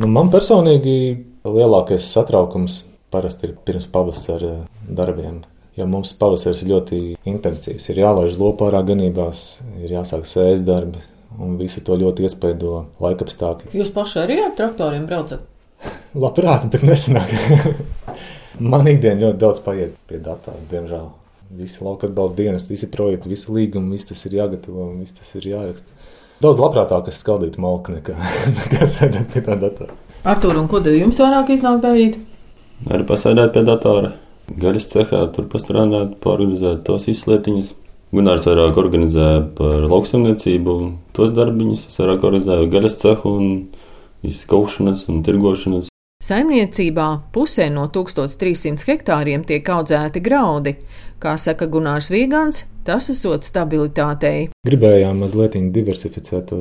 Nu, 0.00 0.08
man 0.08 0.30
personīgi 0.32 0.94
lielākais 1.44 2.06
satraukums 2.14 2.78
parasti 3.12 3.50
ir 3.50 3.58
pirms 3.60 3.90
pavasara 3.92 4.54
darbiem. 4.88 5.42
Jo 5.76 5.84
mums 5.90 6.14
pavasaris 6.16 6.64
ir 6.64 6.72
ļoti 6.72 7.02
intensīvs. 7.28 7.90
Ir 7.92 8.00
jālaiž 8.06 8.40
lopā 8.40 8.72
ganībās, 8.88 9.60
ir 9.84 9.92
jāsāk 9.98 10.24
sēst 10.26 10.64
darbi, 10.64 11.04
un 11.36 11.60
visu 11.60 11.84
to 11.84 12.00
ļoti 12.00 12.24
iespaido 12.24 12.86
laikapstākļi. 13.04 13.76
Jūs 13.76 13.92
paši 13.92 14.24
arī 14.24 14.40
ar 14.46 14.56
traktoriem 14.56 15.04
braucat? 15.04 15.44
Labprāt, 16.24 16.70
bet 16.72 16.88
nesanāk. 16.88 17.36
Man 18.58 18.88
ikdienā 18.90 19.22
ļoti 19.22 19.38
daudz 19.38 19.60
paiet 19.62 19.94
pie 20.10 20.18
datora, 20.22 20.58
diemžēl. 20.70 21.08
Visi 21.58 21.80
lauka 21.84 22.08
atbalsta 22.08 22.42
dienas, 22.42 22.66
visi 22.68 22.88
projekti, 22.90 23.30
visi 23.30 23.52
līgumi, 23.54 23.94
viss 23.94 24.08
tas 24.08 24.20
ir 24.26 24.34
jāgatavo 24.40 24.90
un 24.90 24.98
viss 25.00 25.16
tas 25.16 25.30
ir 25.38 25.46
jāraksta. 25.52 25.94
Daudz 26.42 26.60
labprātāk 26.60 27.08
es 27.10 27.20
skaldītu 27.22 27.62
malku 27.62 27.94
nekā, 27.94 28.16
nekā 28.58 28.88
sēdēt 28.90 29.30
pie 29.32 29.42
tā 29.46 29.56
datora. 29.58 29.94
Artur, 30.28 30.58
un 30.58 30.68
ko 30.70 30.82
tad 30.84 30.98
jums 30.98 31.20
vairāk 31.22 31.52
iznāk 31.54 31.80
darīt? 31.84 32.18
Arī 32.90 33.06
pasēdēt 33.06 33.54
pie 33.54 33.64
datora. 33.66 34.12
Gaļas 34.48 34.88
cehā 34.92 35.24
tur 35.34 35.48
pastrādāt, 35.52 36.16
pārorganizēt 36.24 36.84
tos 36.86 37.08
izslietiņus. 37.10 37.74
Gunārs 38.14 38.46
vairāk 38.48 38.78
organizē 38.80 39.28
par 39.58 39.84
lauksaimniecību, 39.90 40.76
tos 41.16 41.34
darbiņus. 41.36 41.88
Es 41.90 42.00
vairāk 42.00 42.24
organizēju 42.24 42.70
gaļas 42.72 43.02
cehu 43.02 43.34
un 43.38 43.50
izskaušanas 44.26 45.06
un 45.12 45.22
tirgošanas. 45.26 45.92
Saimniecībā 46.28 47.06
pusē 47.32 47.70
no 47.72 47.86
1300 47.88 48.84
hektāriem 48.90 49.46
tiek 49.48 49.68
audzēti 49.72 50.20
graudi. 50.20 50.74
Kā 51.22 51.38
saka 51.40 51.64
Gunārs 51.72 52.10
Vīgants, 52.12 52.66
tas 52.84 53.08
esot 53.08 53.46
stabilitātei. 53.46 54.50
Gribējām 54.68 55.22
mazliet 55.24 55.56
diversificēt 55.72 56.52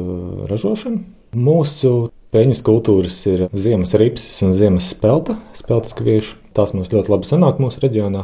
ražošanu. 0.47 1.01
Mūsu 1.35 1.91
peļņas 2.31 2.63
kultūras 2.63 3.19
ir 3.27 3.47
ziemas 3.51 3.97
ripsis 3.99 4.39
un 4.47 4.55
ziemas 4.55 4.87
spelta, 4.93 5.35
speltas 5.57 5.97
kvieši. 5.99 6.37
Tās 6.55 6.71
mums 6.77 6.93
ļoti 6.93 7.11
labi 7.11 7.27
sanāk 7.27 7.59
mūsu 7.59 7.83
reģionā 7.83 8.23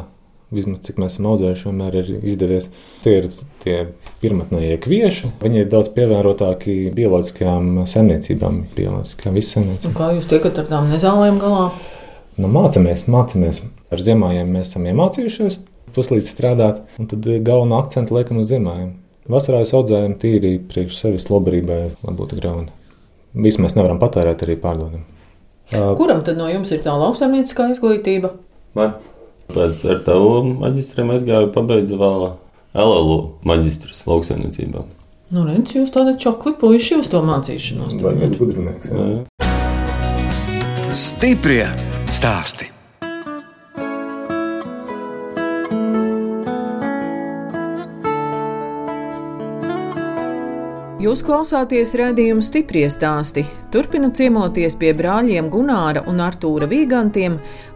vismaz 0.54 0.80
cik 0.86 1.00
mēs 1.02 1.16
esam 1.16 1.28
audzējuši, 1.32 1.66
vienmēr 1.68 1.98
ir 2.00 2.10
izdevies. 2.22 2.70
Tie 3.04 3.16
ir 3.20 3.28
tie 3.64 3.76
pirmotnējie 4.22 4.78
kvieši. 4.84 5.32
Viņi 5.42 5.62
ir 5.64 5.70
daudz 5.72 5.90
pievērotāki 5.96 6.76
bioloģiskajām 6.96 7.84
saimniecībām, 7.90 8.60
bioloģiskajām 8.76 9.38
vissaimniecībām. 9.40 9.96
Kā 9.98 10.10
jūs 10.16 10.28
tiekat 10.30 10.62
ar 10.62 10.68
tām 10.70 10.90
nezālēm 10.92 11.40
galā? 11.42 11.68
Nu, 12.40 12.50
mācāmies, 12.50 13.06
mācāmies. 13.10 13.62
Ar 13.94 14.02
ziemājiem 14.02 14.50
mēs 14.56 14.72
esam 14.72 14.88
iemācījušies 14.90 15.62
puslīdz 15.94 16.30
strādāt, 16.32 16.84
un 16.98 17.08
tad 17.10 17.26
galvenā 17.46 17.78
akcenta 17.84 18.16
liekam 18.16 18.40
uz 18.42 18.50
ziemājiem. 18.50 18.94
Vasarā 19.30 19.62
es 19.64 19.72
audzēju 19.76 20.16
tīri 20.20 20.56
priekš 20.68 20.98
sevis 21.00 21.30
labdarībai, 21.30 21.80
lai 22.04 22.14
būtu 22.18 22.36
grauni. 22.40 22.72
Visu 23.34 23.62
mēs 23.64 23.76
nevaram 23.78 24.00
patērēt 24.02 24.44
arī 24.44 24.58
pārdodam. 24.60 25.06
Kuram 25.72 26.20
tad 26.26 26.36
no 26.38 26.46
jums 26.50 26.70
ir 26.74 26.82
tā 26.84 26.92
lauksaimnieciskā 26.98 27.70
izglītība? 27.72 28.34
Man. 28.76 28.98
Pēc 29.54 29.84
ar 29.86 30.02
tavu 30.06 30.42
maģistriem 30.58 31.12
aizgāju, 31.14 31.52
pabeidzu 31.54 31.98
vēl 32.00 32.26
LLU 32.74 33.18
maģistrus 33.46 34.02
lauksaimniecībā. 34.10 34.82
Nu, 35.34 35.46
redz, 35.46 35.76
jūs 35.78 35.94
tādi 35.94 36.16
čokli 36.20 36.56
puiši 36.58 36.98
uz 37.00 37.10
to 37.12 37.22
mācīšanos. 37.24 37.96
Baigais 38.02 38.34
gudrinieks. 38.38 38.92
Stiprie 40.94 41.66
stāsti. 42.10 42.73
Jūs 51.04 51.20
klausāties 51.20 51.90
redzējumu 51.98 52.40
stipri 52.40 52.86
stāstī. 52.88 53.42
Turpinot 53.74 54.14
ciemoties 54.16 54.76
pie 54.80 54.94
brāļiem 54.96 55.50
Gunāra 55.52 56.00
un 56.08 56.22
Artūra 56.24 56.64
Vīgantiem 56.70 57.34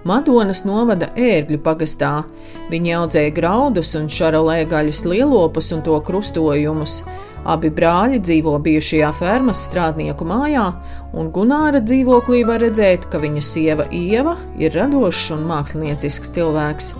Madonas 0.09 0.63
novada 0.65 1.11
ērgļu 1.13 1.59
pagastā. 1.67 2.23
Viņi 2.71 2.95
audzēja 2.97 3.35
graudus 3.37 3.91
un 3.99 4.07
šarolē 4.09 4.63
gaļas 4.71 5.03
lielopus 5.05 5.69
un 5.77 5.83
to 5.85 5.99
krustojumus. 6.07 7.03
Abi 7.45 7.69
brāļi 7.75 8.23
dzīvo 8.23 8.55
bijušajā 8.65 9.11
fermas 9.19 9.67
strādnieku 9.67 10.25
mājā, 10.29 10.65
un 11.13 11.29
Gunāra 11.35 11.85
dzīvoklī 11.85 12.47
var 12.49 12.65
redzēt, 12.65 13.11
ka 13.13 13.21
viņa 13.21 13.45
sieva 13.45 13.91
Ieva 13.93 14.39
ir 14.57 14.73
radošs 14.79 15.35
un 15.37 15.45
māksliniecisks 15.51 16.33
cilvēks. 16.39 16.95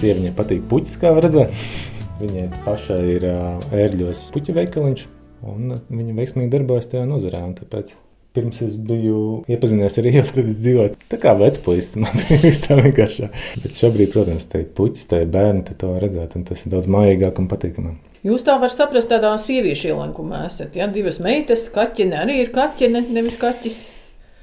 Sieviņai 0.00 0.34
patīk 0.34 0.66
puķis, 0.72 0.98
kā 1.04 1.14
redzēt. 1.20 1.54
Viņai 2.24 2.50
pašai 2.66 3.00
ir 3.14 3.30
ērgļos 3.30 4.26
puķu 4.34 4.58
veikaliņš. 4.58 5.08
Un 5.48 5.72
viņa 5.88 6.14
veiksmīgi 6.18 6.52
darbojas 6.52 6.90
tajā 6.90 7.06
nozarē. 7.08 7.40
Tāpēc 7.56 7.94
pirms 8.36 8.60
es 8.62 8.76
biju 8.86 9.42
iepazinies 9.50 9.96
ar 9.98 10.06
ielas, 10.06 10.34
tad 10.36 10.48
es 10.50 10.60
dzīvoju 10.62 10.92
tā 11.10 11.18
kā 11.22 11.32
vecpuisis. 11.38 11.96
Man 12.02 12.20
bija 12.28 12.52
tā 12.66 12.76
vienkārši. 12.78 13.30
Bet 13.64 13.78
šobrīd, 13.78 14.12
protams, 14.12 14.46
te 14.50 14.62
ir 14.62 14.68
puķis, 14.76 15.08
te 15.10 15.22
ir 15.24 15.32
bērni, 15.32 15.64
te 15.66 15.76
to 15.80 15.94
redzēt, 15.98 16.36
un 16.38 16.46
tas 16.48 16.62
ir 16.64 16.74
daudz 16.74 16.86
mājīgāk 16.92 17.40
un 17.42 17.48
patīkamāk. 17.50 18.12
Jūs 18.26 18.44
tā 18.46 18.58
varat 18.60 18.76
saprast, 18.76 19.10
tādā 19.10 19.32
sieviešu 19.40 19.94
ielenkumā 19.94 20.44
esat. 20.50 20.76
Ja? 20.78 20.90
Divas 20.92 21.18
meitas, 21.24 21.66
kaķene 21.74 22.20
arī 22.20 22.42
ir 22.44 22.54
kaķene, 22.54 23.06
nevis 23.16 23.40
kaķis. 23.40 23.82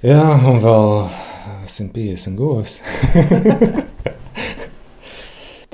Jā, 0.06 0.24
un 0.50 0.60
vēl 0.62 0.92
150 1.70 2.36
govs. 2.38 2.82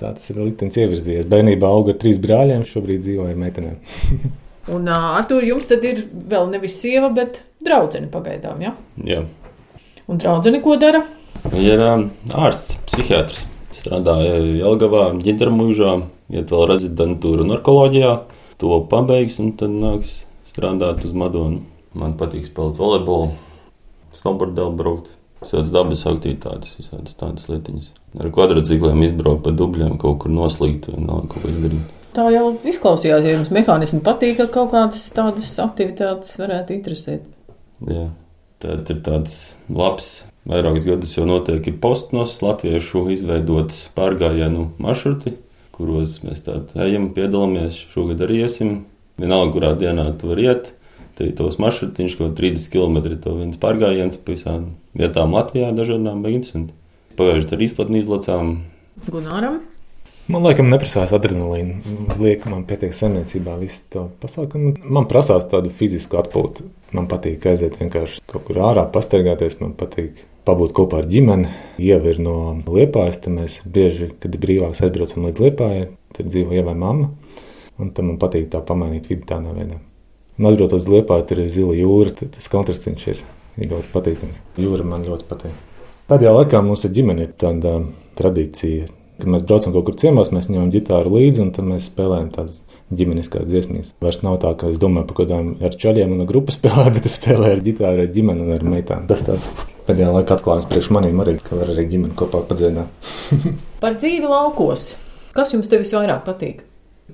Tāds 0.04 0.30
ir 0.30 0.40
liktenis 0.42 0.78
ievirzījies. 0.84 1.28
Bērnībā 1.32 1.68
auga 1.70 1.94
ar 1.94 2.00
trīs 2.02 2.20
brāļiem, 2.22 2.66
šobrīd 2.68 3.06
dzīvo 3.06 3.28
ar 3.30 3.38
meitenēm. 3.40 3.78
Un 4.71 4.88
uh, 4.88 5.10
ar 5.17 5.26
to 5.28 5.41
jums 5.43 5.67
tad 5.67 5.84
ir 5.84 6.06
vēl 6.30 6.47
nevis 6.54 6.78
sieva, 6.80 7.10
bet 7.12 7.41
draudzene 7.63 8.08
pagaidām. 8.12 8.62
Ja? 8.63 8.76
Jā. 9.04 9.23
Un 10.08 10.19
draudzene 10.21 10.62
ko 10.63 10.78
dara? 10.80 11.04
Viņa 11.43 11.73
ir 11.73 11.84
um, 11.84 12.06
ārsts, 12.32 12.78
psihiatrs. 12.88 13.47
Strādāja 13.73 14.38
Jelgavā, 14.62 15.08
ģintermūžā, 15.23 15.95
iet 16.38 16.52
vēl 16.54 16.67
rezidentūru 16.69 17.47
narkoloģijā. 17.49 18.13
To 18.62 18.78
pabeigs 18.88 19.39
un 19.41 19.56
tad 19.60 19.73
nāks 19.73 20.21
strādāt 20.47 21.04
uz 21.08 21.15
Madonu. 21.17 21.63
Man 21.97 22.13
patīk 22.17 22.45
spēlēt 22.47 22.80
volejbolu, 22.80 23.34
snowboardēlu 24.17 24.78
braukt. 24.78 25.10
Visādas 25.43 25.73
dabas 25.73 26.06
aktivitātes, 26.08 26.78
visādas 26.80 27.17
tādas 27.19 27.49
lietiņas. 27.52 27.89
Ar 28.21 28.30
kvadrcikliem 28.32 29.04
izbraukt 29.04 29.43
pa 29.43 29.52
dubļiem, 29.52 29.97
kaut 30.02 30.21
kur 30.23 30.32
noslīgt 30.32 30.88
vai 30.93 31.04
kaut 31.04 31.36
ko 31.36 31.52
izdarīt. 31.52 32.03
Tā 32.13 32.28
jau 32.30 32.49
izklausījās, 32.69 33.23
ja 33.26 33.34
jums 33.34 33.49
mehānismi 33.54 34.04
patīk, 34.06 34.36
ka 34.38 34.45
kaut 34.54 34.69
kādas 34.76 35.08
tādas 35.15 35.47
aktivitātes 35.63 36.36
varētu 36.38 36.76
interesēt. 36.76 37.26
Jā, 37.89 38.06
tad 38.62 38.91
ir 38.93 38.99
tāds 39.06 39.39
labs. 39.65 40.12
Vairākus 40.45 40.86
gadus 40.86 41.15
jau 41.15 41.26
notiek 41.26 41.69
postnos 41.82 42.36
latviešu 42.43 43.06
izveidots 43.15 43.88
pārgājienu 43.95 44.67
maršruti, 44.84 45.38
kuros 45.73 46.19
mēs 46.26 46.43
tādā 46.45 46.86
ejam, 46.86 47.10
piedalāmies. 47.15 47.80
Šogad 47.95 48.21
arī 48.28 48.43
iesim. 48.43 48.82
Vienalga, 49.17 49.54
kurā 49.56 49.73
dienā 49.80 50.10
tu 50.19 50.30
vari 50.34 50.49
iet. 50.52 50.73
Te 51.17 51.30
ir 51.30 51.36
tos 51.38 51.58
maršrutiņš, 51.62 52.17
ko 52.19 52.30
30 52.36 52.73
km 52.73 53.17
to 53.23 53.38
viens 53.39 53.60
pārgājiens 53.62 54.19
pa 54.19 54.36
visām 54.36 54.73
vietām 54.97 55.34
Latvijā, 55.34 55.73
dažādām 55.78 56.21
beigām. 56.26 56.69
Pagājušajā 57.17 57.54
gadā 57.54 57.65
izplatni 57.69 58.02
izlacām. 58.02 58.58
Gunāram? 59.10 59.62
Man 60.32 60.46
liekas, 60.46 60.64
neprasās 60.72 61.12
adrenalīnu. 61.18 61.96
Liek, 62.22 62.46
man 62.48 62.62
pietiek 62.68 62.94
saimniecībā 62.96 63.58
visu 63.60 63.82
to 63.92 64.06
pasākumu. 64.22 64.78
Man 64.88 65.08
prasās 65.12 65.50
tādu 65.52 65.72
fizisku 65.74 66.16
atpūtu. 66.22 66.70
Man 66.96 67.10
patīk 67.12 67.44
aiziet 67.52 67.76
vienkārši 67.82 68.22
kaut 68.32 68.46
kur 68.48 68.62
ārā, 68.64 68.86
pastaigāties. 68.94 69.58
Man 69.60 69.74
patīk 69.76 70.22
pabūt 70.48 70.72
kopā 70.78 71.02
ar 71.02 71.10
ģimeni. 71.12 71.52
Ieva 71.84 72.14
ir 72.14 72.24
no 72.24 72.38
Liepājas, 72.64 73.20
tad 73.26 73.36
mēs 73.36 73.60
bieži, 73.68 74.14
kad 74.24 74.32
ir 74.32 74.46
brīvāks, 74.46 74.86
aizbraucam 74.88 75.28
līdz 75.28 75.44
Liepājai. 75.44 75.84
Tur 76.16 76.32
dzīvo 76.32 76.56
Ieva 76.56 76.78
mamma. 76.78 77.12
Un 77.82 77.92
tam 77.92 78.14
man 78.14 78.22
patīk 78.24 78.48
tā 78.54 78.64
pamainīt 78.64 79.12
vidi 79.12 79.28
tādā 79.28 79.52
veidā. 79.52 79.82
Un 80.40 80.52
atbraucot 80.54 80.80
uz 80.80 80.88
Liepāju, 80.88 81.28
tur 81.28 81.44
ir 81.44 81.52
zila 81.52 81.76
jūra. 81.76 82.16
Tas 82.24 82.48
kontrasts 82.54 82.88
ir, 82.88 83.24
ir 83.60 83.72
ļoti 83.76 83.92
patīkams. 83.92 84.42
Jūra 84.56 84.88
man 84.88 85.04
ļoti 85.04 85.28
patīk. 85.28 85.64
Pēdējā 86.08 86.36
laikā 86.40 86.64
mums 86.64 86.88
ar 86.88 86.96
ģimeni 86.96 87.28
ir 87.28 87.40
tāda 87.40 87.82
tradīcija 88.16 88.88
Kad 89.19 89.30
mēs 89.30 89.43
braucam 89.45 89.73
kaut 89.76 89.86
kur 89.88 89.97
ciemos, 89.99 90.32
mēs 90.34 90.49
ņemam 90.49 90.71
ģitāru 90.73 91.12
līdzi 91.13 91.43
un 91.43 91.52
tad 91.54 91.67
mēs 91.67 91.86
spēlējam 91.91 92.32
tādas 92.34 92.63
ģimeniskās 92.97 93.45
dziesmas. 93.49 93.93
Vairs 94.02 94.23
nav 94.26 94.39
tā, 94.41 94.56
ka 94.58 94.71
es 94.73 94.80
domāju 94.82 95.10
par 95.10 95.17
kaut 95.19 95.30
kādām 95.30 95.52
ar 95.63 95.78
čaļiem 95.84 96.15
un 96.15 96.26
grupu 96.30 96.54
spēlēm, 96.56 96.91
bet 96.97 97.08
es 97.10 97.19
spēlēju 97.19 97.58
ar 97.58 97.63
ģitāru, 97.67 98.08
ar 98.08 98.12
ģimeni 98.17 98.45
un 98.47 98.52
ar 98.56 98.67
meitām. 98.73 99.08
Tas 99.10 99.23
tāds 99.28 99.47
pēdējā 99.88 100.12
laikā 100.17 100.38
atklājums 100.38 100.67
priekš 100.71 100.91
maniem 100.95 101.23
arī, 101.23 101.38
ka 101.45 101.60
var 101.60 101.71
arī 101.76 101.88
ģimeni 101.93 102.17
kopā 102.17 102.43
padziedāt. 102.49 103.10
par 103.84 103.97
dzīvi 103.99 104.30
laukos. 104.30 104.93
Kas 105.34 105.54
jums 105.54 105.69
te 105.69 105.82
visvairāk 105.82 106.26
patīk? 106.28 106.62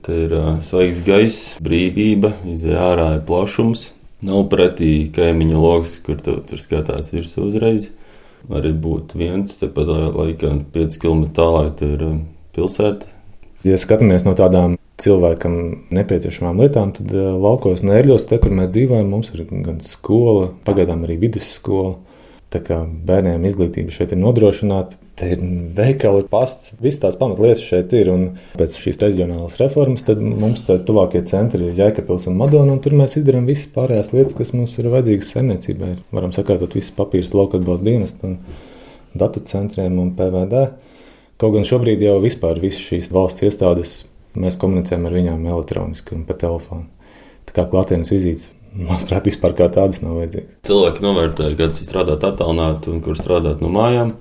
Te 0.05 0.15
ir 0.25 0.35
uh, 0.37 0.49
svaigs 0.63 0.99
gaiss, 1.03 1.55
brīvība, 1.63 2.33
izjāra 2.47 2.91
ārā 2.93 3.07
ir 3.17 3.23
plašums. 3.27 3.89
Nav 4.27 4.49
pretī 4.51 5.07
kaimiņu 5.15 5.61
lokus, 5.63 5.95
kur 6.03 6.19
tu 6.19 6.35
tur 6.47 6.59
skatās 6.59 7.13
virsū 7.13 7.45
uzreiz. 7.47 7.89
Arī 8.47 8.71
būt 8.73 9.15
viens, 9.19 9.57
tepat 9.59 9.89
laikā 9.89 10.51
5 10.73 10.99
km 11.01 11.25
tālāk 11.35 11.83
ir 11.85 12.03
um, 12.05 12.19
pilsēta. 12.55 13.09
Ja 13.67 13.75
skatāmies 13.77 14.23
no 14.23 14.33
tādām 14.39 14.77
cilvēkam 14.99 15.55
nepieciešamām 15.95 16.61
lietām, 16.63 16.93
tad 16.95 17.11
uh, 17.13 17.33
laukos 17.35 17.83
nērļos, 17.85 18.29
te, 18.31 18.39
kur 18.41 18.55
mēs 18.55 18.71
dzīvojam, 18.75 19.11
mums 19.11 19.33
ir 19.35 19.43
gan 19.49 19.81
skola, 19.83 20.49
pagaidām 20.67 21.03
arī 21.07 21.19
vidusskola. 21.25 21.97
Tā 22.49 22.63
kā 22.65 22.79
bērniem 22.87 23.43
izglītība 23.45 23.93
šeit 23.93 24.15
ir 24.15 24.23
nodrošināta, 24.23 24.97
te 25.19 25.29
ir 25.33 25.43
veikali, 25.75 26.23
pasts, 26.31 26.73
visas 26.81 27.01
tās 27.03 27.17
pamatlietas 27.19 27.61
šeit 27.65 27.93
ir. 27.97 28.11
Un 28.13 28.25
pēc 28.59 28.77
šīs 28.79 29.01
reģionālās 29.03 29.57
reformas 29.61 30.05
mums 30.23 30.63
tā 30.67 30.79
tuvākie 30.85 31.21
centri 31.29 31.69
ir 31.69 31.79
Jēkabils 31.79 32.29
un 32.31 32.37
Madona, 32.39 32.75
un 32.75 32.83
tur 32.83 32.95
mēs 32.97 33.17
izdarām 33.19 33.47
visas 33.49 33.69
pārējās 33.75 34.13
lietas, 34.15 34.37
kas 34.37 34.53
mums 34.55 34.77
ir 34.79 34.91
vajadzīgas 34.93 35.33
saimniecībai. 35.35 35.93
Varam 36.15 36.35
sakārtot 36.35 36.77
visas 36.79 36.95
papīras 36.95 37.33
lauka 37.35 37.59
atbalsta 37.59 37.89
dienestu 37.89 38.31
un 38.31 38.37
datu 39.19 39.43
centriem 39.45 39.99
un 39.99 40.13
PVD. 40.17 40.67
Kaut 41.39 41.55
gan 41.55 41.67
šobrīd 41.67 42.03
jau 42.03 42.19
vispār 42.23 42.59
visas 42.61 42.83
šīs 42.83 43.11
valsts 43.15 43.45
iestādes 43.47 43.97
mēs 44.39 44.59
komunicējam 44.59 45.07
ar 45.07 45.15
viņām 45.15 45.45
elektroniski 45.49 46.15
un 46.17 46.25
pa 46.27 46.35
telefonu. 46.39 46.87
Tā 47.49 47.55
kā 47.55 47.65
klātienes 47.71 48.11
vizītes 48.13 48.51
manuprāt, 48.75 49.25
vispār 49.25 49.55
kā 49.57 49.69
tādas 49.73 50.03
nav 50.03 50.19
vajadzīgas. 50.19 50.59
Cilvēki 50.69 51.05
novērtē, 51.05 51.47
kad 51.57 51.73
strādāt 51.77 52.25
attālināti 52.27 52.91
un 52.93 53.01
kur 53.05 53.17
strādāt 53.17 53.63
no 53.63 53.71
mājām. 53.73 54.13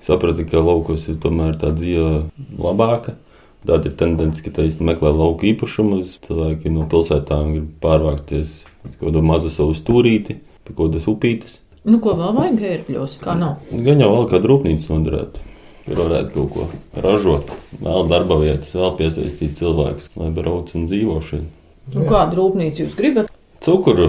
Sapratu, 0.00 0.46
ka 0.48 0.62
laukos 0.64 1.08
ir 1.12 1.18
tomēr 1.20 1.58
tā 1.60 1.74
dzīve 1.76 2.30
labāka. 2.56 3.16
Tāda 3.60 3.90
ir 3.90 3.96
tendence, 4.00 4.40
ka 4.40 4.64
īstenībā 4.64 4.94
meklē 4.94 5.10
lauku 5.12 5.50
īpašumus. 5.50 6.14
Cilvēki 6.24 6.72
no 6.72 6.86
pilsētām 6.88 7.50
grib 7.52 7.66
pārvākties 7.82 8.54
uz 8.88 8.94
kaut 8.94 9.10
kādu 9.10 9.20
mazu 9.24 9.52
savu 9.52 9.76
stūrīti, 9.76 10.38
pie 10.64 10.72
kaut 10.72 10.88
kādas 10.88 11.08
upītes. 11.12 11.58
Nu, 11.84 12.00
ko 12.00 12.14
vēl 12.16 12.32
vajag 12.36 12.64
ērgļos? 12.70 13.18
Kā 13.20 13.36
nav? 13.36 13.60
Gan 13.72 14.00
jau 14.00 14.10
vēl 14.14 14.28
kāda 14.32 14.48
rūpnīca 14.48 14.94
noderētu. 14.94 15.44
Tur 15.84 15.96
varētu 15.96 16.34
kaut 16.34 16.50
ko 16.54 16.66
ražot, 17.04 17.52
vēl 17.80 18.08
darba 18.08 18.36
vietas, 18.40 18.72
vēl 18.76 18.92
piesaistīt 18.98 19.56
cilvēkus, 19.60 20.10
lai 20.20 20.28
brauc 20.36 20.72
un 20.76 20.84
dzīvo 20.88 21.16
šeit. 21.24 21.48
Nu, 21.90 22.04
kādu 22.08 22.36
rūpnīcu 22.38 22.84
jūs 22.84 22.96
gribat? 22.96 23.32
Cukuru 23.60 24.06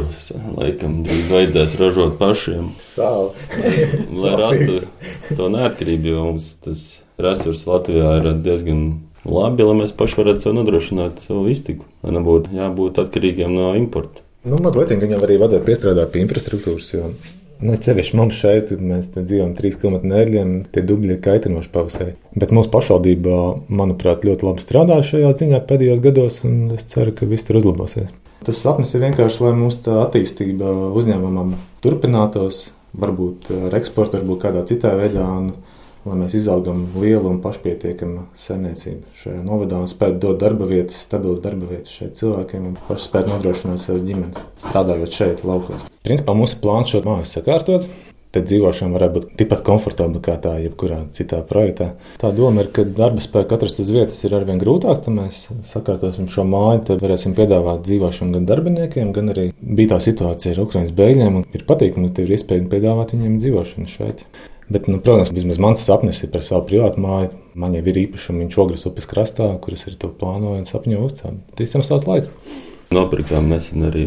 laikam 0.55 1.01
drīz 1.03 1.31
vajadzēs 1.33 1.75
ražot 1.81 2.13
pašiem. 2.21 2.71
Sāli. 2.87 3.33
Lai 4.21 4.33
rastu 4.39 4.77
to 5.35 5.49
neatkarību, 5.51 6.13
jo 6.13 6.25
mums 6.29 6.53
tas 6.63 6.85
resurss 7.21 7.67
Latvijā 7.67 8.13
ir 8.21 8.31
diezgan 8.45 8.85
labi, 9.27 9.67
lai 9.67 9.75
mēs 9.83 9.91
paši 9.97 10.21
varētu 10.21 10.45
sev 10.45 10.55
nodrošināt 10.55 11.19
savu 11.25 11.49
iztiku, 11.51 11.83
lai 12.05 12.15
nebūtu 12.15 12.55
jābūt 12.55 13.03
atkarīgiem 13.03 13.51
no 13.57 13.73
importa. 13.75 14.23
Nu, 14.47 14.57
mazliet 14.63 14.95
viņam 14.95 15.27
arī 15.27 15.37
vajadzētu 15.43 15.67
piestrādāt 15.67 16.15
pie 16.15 16.23
infrastruktūras, 16.23 16.89
jo 16.95 17.11
Nu, 17.61 17.75
es 17.75 17.83
sevišķi 17.85 18.17
mums 18.17 18.39
šeit, 18.41 18.71
mēs 18.73 19.11
dzīvojam 19.13 19.51
trīs 19.53 19.75
km 19.77 19.99
nērģiem, 20.09 20.53
tie 20.73 20.81
dubļi 20.81 21.13
ir 21.13 21.19
kaitinoši 21.21 21.69
pavasarī. 21.69 22.15
Bet 22.33 22.49
mūsu 22.57 22.71
pašvaldība, 22.73 23.35
manuprāt, 23.69 24.25
ļoti 24.25 24.47
labi 24.47 24.65
strādā 24.65 24.97
šajā 25.05 25.29
ziņā 25.43 25.61
pēdējos 25.69 26.01
gados, 26.01 26.39
un 26.47 26.71
es 26.73 26.87
ceru, 26.89 27.13
ka 27.13 27.29
viss 27.29 27.45
tur 27.45 27.61
uzlabosies. 27.61 28.09
Tas 28.41 28.57
sapnis 28.57 28.95
ir 28.95 29.03
vienkārši, 29.03 29.43
lai 29.45 29.51
mūsu 29.53 29.99
attīstība 30.01 30.71
uzņēmumam 30.97 31.53
turpinātos, 31.83 32.71
varbūt 32.97 33.51
ar 33.67 33.75
eksportu, 33.77 34.17
varbūt 34.17 34.41
kādā 34.47 34.63
citā 34.69 34.95
veidā. 34.97 35.27
Un, 35.37 35.51
lai 36.01 36.15
mēs 36.17 36.33
izaugam 36.33 36.79
lielu 36.97 37.29
un 37.29 37.37
pašpietiekamu 37.43 38.23
saimniecību 38.41 39.11
šajā 39.19 39.43
novadā 39.45 39.83
un 39.83 39.89
spētu 39.89 40.17
dot 40.23 40.39
darba 40.41 40.65
vietas, 40.65 41.03
stabilas 41.05 41.43
darba 41.43 41.69
vietas 41.69 41.93
šeit 41.93 42.17
cilvēkiem 42.17 42.71
un 42.71 42.77
paši 42.87 43.05
spētu 43.05 43.29
nodrošināt 43.35 43.83
savu 43.83 44.01
ģimeni, 44.07 44.45
strādājot 44.63 45.19
šeit, 45.19 45.43
laukos. 45.45 45.85
Principā 46.01 46.33
mūsu 46.33 46.57
plāns 46.63 46.89
šo 46.89 47.03
māju 47.05 47.29
sakārtot. 47.29 47.85
Tad 48.31 48.45
dzīvošana 48.47 48.95
varētu 48.95 49.13
būt 49.17 49.31
tikpat 49.41 49.63
komfortabla 49.67 50.21
kā 50.23 50.37
tā, 50.39 50.53
jebkurā 50.63 51.01
citā 51.15 51.41
projektā. 51.47 51.89
Tā 52.21 52.29
doma 52.35 52.63
ir, 52.63 52.69
ka 52.71 52.85
darba 52.87 53.19
spēku 53.23 53.57
atrast 53.57 53.81
uz 53.83 53.89
vietas 53.91 54.21
ir 54.23 54.35
arvien 54.37 54.61
grūtāk. 54.61 55.01
Tad 55.03 55.17
mēs 55.17 55.41
sakārtosim 55.67 56.29
šo 56.31 56.45
māju, 56.47 56.85
tad 56.87 57.03
varēsim 57.03 57.35
piedāvāt 57.35 57.83
dzīvošanu 57.83 58.37
gan 58.37 58.47
darbiniekiem, 58.47 59.11
gan 59.17 59.33
arī 59.33 59.49
bija 59.59 59.97
tā 59.97 59.99
situācija 60.07 60.55
ar 60.55 60.63
Ukraiņas 60.63 60.95
bēgļiem. 60.95 61.41
Ir 61.51 61.65
patīkami, 61.67 62.13
ka 62.15 62.23
ir 62.23 62.31
iespēja 62.37 62.69
piedāvāt 62.71 63.11
viņiem 63.17 63.35
dzīvošanu 63.43 63.91
šeit. 63.91 64.23
Bet, 64.71 64.87
nu, 64.87 65.01
protams, 65.03 65.33
vismaz 65.35 65.59
mans 65.59 65.83
sapnis 65.83 66.21
ir 66.23 66.31
par 66.31 66.45
savu 66.45 66.63
privātu 66.69 67.01
māju. 67.03 67.33
Man 67.59 67.75
jau 67.75 67.81
ir 67.83 67.99
īpašumi 68.05 68.45
viņš 68.45 68.59
ogres 68.63 68.87
upes 68.87 69.09
krastā, 69.11 69.49
kuras 69.59 69.83
ir 69.89 69.97
to 69.99 70.07
plānoju 70.21 70.61
un 70.61 70.69
sapņoju 70.69 71.07
uzcelt. 71.09 71.41
Tas 71.59 71.75
ir 71.75 71.83
savs 71.83 72.07
laiks. 72.07 72.31
Nopirkām 72.95 73.51
nesen 73.51 73.83
arī 73.89 74.05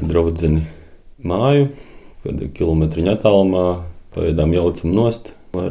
draudzeni 0.00 0.64
māju, 1.20 1.68
kad 2.26 2.46
kilometriņa 2.58 3.16
attālumā 3.16 3.66
pagaidām 4.16 4.54
jaucam 4.56 4.94
nost, 4.96 5.34
lai, 5.56 5.68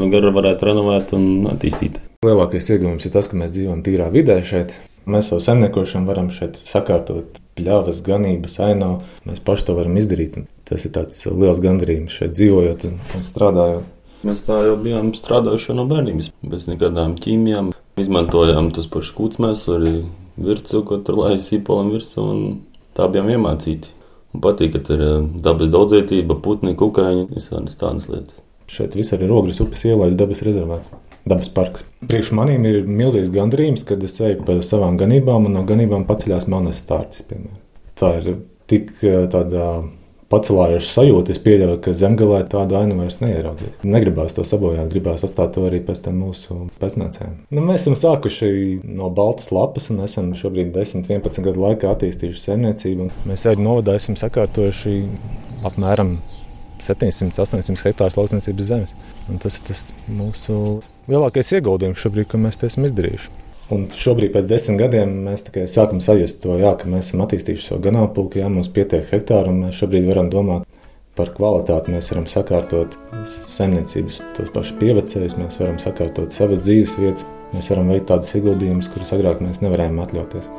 nu 0.00 0.10
gara 0.12 0.32
varētu 0.34 0.68
renovēt 0.70 1.14
un 1.16 1.48
attīstīt. 1.52 2.00
Lielākais 2.24 2.70
ieguvums 2.72 3.06
ir 3.06 3.12
tas, 3.14 3.28
ka 3.30 3.38
mēs 3.38 3.52
dzīvojam 3.54 3.82
tīrā 3.86 4.10
vidē 4.14 4.38
šeit. 4.46 4.76
Mēs 5.06 5.30
savu 5.30 5.42
saimniekošanu 5.44 6.08
varam 6.08 6.32
šeit 6.34 6.56
sakārtot 6.66 7.38
pļavas, 7.56 8.00
ganības, 8.06 8.58
ainavu. 8.64 9.02
Mēs 9.28 9.42
paši 9.44 9.68
to 9.68 9.76
varam 9.76 9.96
izdarīt. 10.00 10.40
Tas 10.66 10.82
ir 10.88 10.92
tāds 10.96 11.20
liels 11.28 11.60
gandarījums 11.62 12.16
šeit 12.16 12.34
dzīvojot 12.34 12.88
un, 12.88 12.96
un 13.14 13.26
strādājot. 13.26 13.92
Mēs 14.26 14.42
tā 14.42 14.56
jau 14.66 14.74
bijām 14.80 15.12
strādājuši 15.14 15.76
no 15.76 15.84
bērnības, 15.86 16.32
bez 16.50 16.66
nekādām 16.70 17.14
ķīmijām. 17.22 17.70
Izmantojām 18.00 18.72
tos 18.74 18.88
pašus 18.92 19.14
kūtsmēs, 19.16 19.62
arī 19.72 19.92
virsmu, 20.40 20.82
ko 20.88 20.98
tur 21.04 21.20
lai 21.22 21.36
sīpolam 21.40 21.92
virsmu, 21.94 22.24
un 22.26 22.90
tā 22.96 23.06
bijām 23.12 23.30
iemācīti. 23.36 23.92
Man 24.34 24.42
patīk, 24.44 24.76
ka 24.76 24.96
ir 24.96 25.04
dabas 25.44 25.70
daudzvietība, 25.72 26.38
putni, 26.44 26.74
kukaiņi, 26.78 27.28
visādas 27.34 27.78
tādas 27.80 28.08
lietas. 28.10 28.42
Šeit 28.66 28.96
visur 28.98 29.22
ir 29.22 29.30
ogres 29.30 29.62
upes 29.62 29.84
ielais 29.86 30.16
dabas 30.18 30.42
rezervāts 30.42 30.90
dabas 31.26 31.50
parks. 31.50 31.84
Priekš 32.06 32.32
maniem 32.38 32.64
ir 32.68 32.84
milzīgs 32.86 33.32
gandarījums, 33.34 33.84
kad 33.86 34.02
es 34.06 34.16
eju 34.22 34.44
pa 34.46 34.58
savām 34.62 34.98
ganībām 35.00 35.48
un 35.48 35.58
no 35.58 35.64
ganībām 35.66 36.06
paceļās 36.08 36.46
manas 36.52 36.82
stārķis. 36.84 37.26
Tā 37.98 38.12
ir 38.20 38.36
tik 38.70 38.92
tāda 39.32 39.66
pacelājoša 40.32 40.88
sajūta. 40.90 41.34
Es 41.34 41.40
pieļauju, 41.42 41.78
ka 41.84 41.94
zemgālē 41.96 42.42
tādu 42.50 42.78
ainu 42.80 42.98
vairs 42.98 43.18
neieraudzīs. 43.22 43.78
Negribās 43.86 44.36
to 44.36 44.44
sabojāt, 44.46 44.88
gribās 44.92 45.24
atstāt 45.26 45.54
to 45.56 45.66
arī 45.68 45.80
pēc 45.86 46.02
tam 46.06 46.18
mūsu 46.24 46.58
pēcnācējiem. 46.80 47.36
Nu, 47.54 47.64
mēs 47.66 47.84
esam 47.84 47.98
sākuši 47.98 48.50
no 48.84 49.10
baltas 49.14 49.52
lapas 49.54 49.90
un 49.94 50.02
esam 50.06 50.32
šobrīd 50.38 50.72
10, 50.74 51.06
11 51.06 51.46
gadu 51.46 51.64
laikā 51.66 51.92
attīstījuši 51.92 52.44
saimniecību. 52.48 53.10
Mēs 53.30 53.46
arī 53.50 53.62
novadā 53.66 53.96
esam 54.00 54.18
sakārtojuši 54.18 54.98
apmēram 55.66 56.16
700, 56.82 57.32
800 57.40 57.88
hektārus 57.88 58.18
lauksniecības 58.18 58.68
zemes. 58.68 58.94
Un 59.30 59.40
tas 59.42 59.58
ir 59.58 59.66
tas 59.70 59.88
mūsu 60.12 60.60
lielākais 61.10 61.54
ieguldījums 61.56 62.02
šobrīd, 62.02 62.28
ko 62.30 62.42
mēs 62.42 62.60
esam 62.66 62.86
izdarījuši. 62.88 63.45
Un 63.74 63.88
šobrīd, 63.90 64.30
pēc 64.30 64.46
desmit 64.46 64.78
gadiem, 64.78 65.12
mēs 65.26 65.42
sākam 65.72 65.98
sajust 66.04 66.38
to, 66.44 66.54
jā, 66.60 66.70
ka 66.78 66.86
mēs 66.90 67.08
esam 67.08 67.24
attīstījuši 67.24 67.72
savu 67.72 67.82
ganāmpulku, 67.88 68.38
jā, 68.38 68.50
mums 68.52 68.70
pietiek 68.70 69.08
hektāru, 69.10 69.50
un 69.50 69.64
mēs 69.66 69.80
šobrīd 69.80 70.06
varam 70.06 70.30
domāt 70.30 70.68
par 71.18 71.32
kvalitāti. 71.34 71.94
Mēs 71.96 72.12
varam 72.12 72.28
sakārtot 72.30 72.94
saimniecības, 73.26 74.22
tos 74.38 74.54
pašus 74.54 74.78
pievecējus, 74.82 75.38
mēs 75.40 75.58
varam 75.62 75.80
sakārtot 75.82 76.36
savas 76.36 76.62
dzīves 76.62 76.98
vietas, 77.02 77.26
mēs 77.56 77.72
varam 77.74 77.90
veikt 77.90 78.10
tādus 78.12 78.36
ieguldījumus, 78.38 78.92
kurus 78.94 79.16
agrāk 79.16 79.42
mēs 79.42 79.64
nevarējām 79.64 80.02
atļauties. 80.06 80.52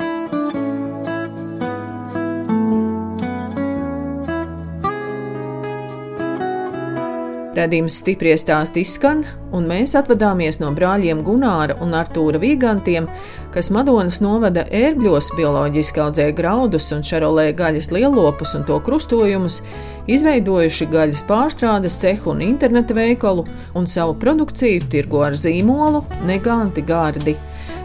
Radījums 7.58 7.96
stipri 7.98 8.30
stāst 8.38 8.76
izskan, 8.78 9.24
un 9.50 9.64
mēs 9.66 9.96
atvadāmies 9.98 10.60
no 10.62 10.68
brāļiem 10.76 11.24
Gunāra 11.26 11.74
un 11.82 11.96
Artūra 11.98 12.38
Vīgantiem, 12.38 13.08
kas 13.50 13.72
Madonas 13.74 14.20
novada 14.22 14.62
ērgļos 14.70 15.32
bioloģiski 15.34 16.02
audzēja 16.04 16.36
graudus 16.38 16.86
un 16.94 17.02
šarolē 17.02 17.48
gaļas 17.58 17.90
lielopus 17.96 18.54
un 18.54 18.66
to 18.68 18.78
krustojumus, 18.86 19.58
izveidojuši 20.06 20.86
gaļas 20.92 21.24
pārstrādes 21.26 21.98
cehu 21.98 22.30
un 22.36 22.44
interneta 22.46 22.94
veikalu 22.94 23.48
un 23.74 23.90
savu 23.90 24.14
produkciju 24.22 24.86
tirgo 24.92 25.24
ar 25.26 25.34
zīmolu 25.34 26.04
Neganti 26.30 26.86
Gārdi. 26.86 27.34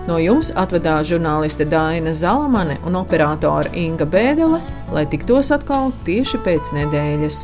No 0.05 0.19
jums 0.19 0.51
atvedās 0.59 1.07
žurnāliste 1.09 1.65
Dāna 1.71 2.13
Zalamane 2.13 2.77
un 2.85 2.99
operātore 2.99 3.73
Inga 3.79 4.05
Bēdele, 4.05 4.61
lai 4.93 5.07
tiktos 5.09 5.49
atkal 5.55 5.95
tieši 6.05 6.43
pēc 6.45 6.75
nedēļas. 6.77 7.43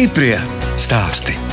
Stiprie 0.00 0.38
stāsti. 0.80 1.49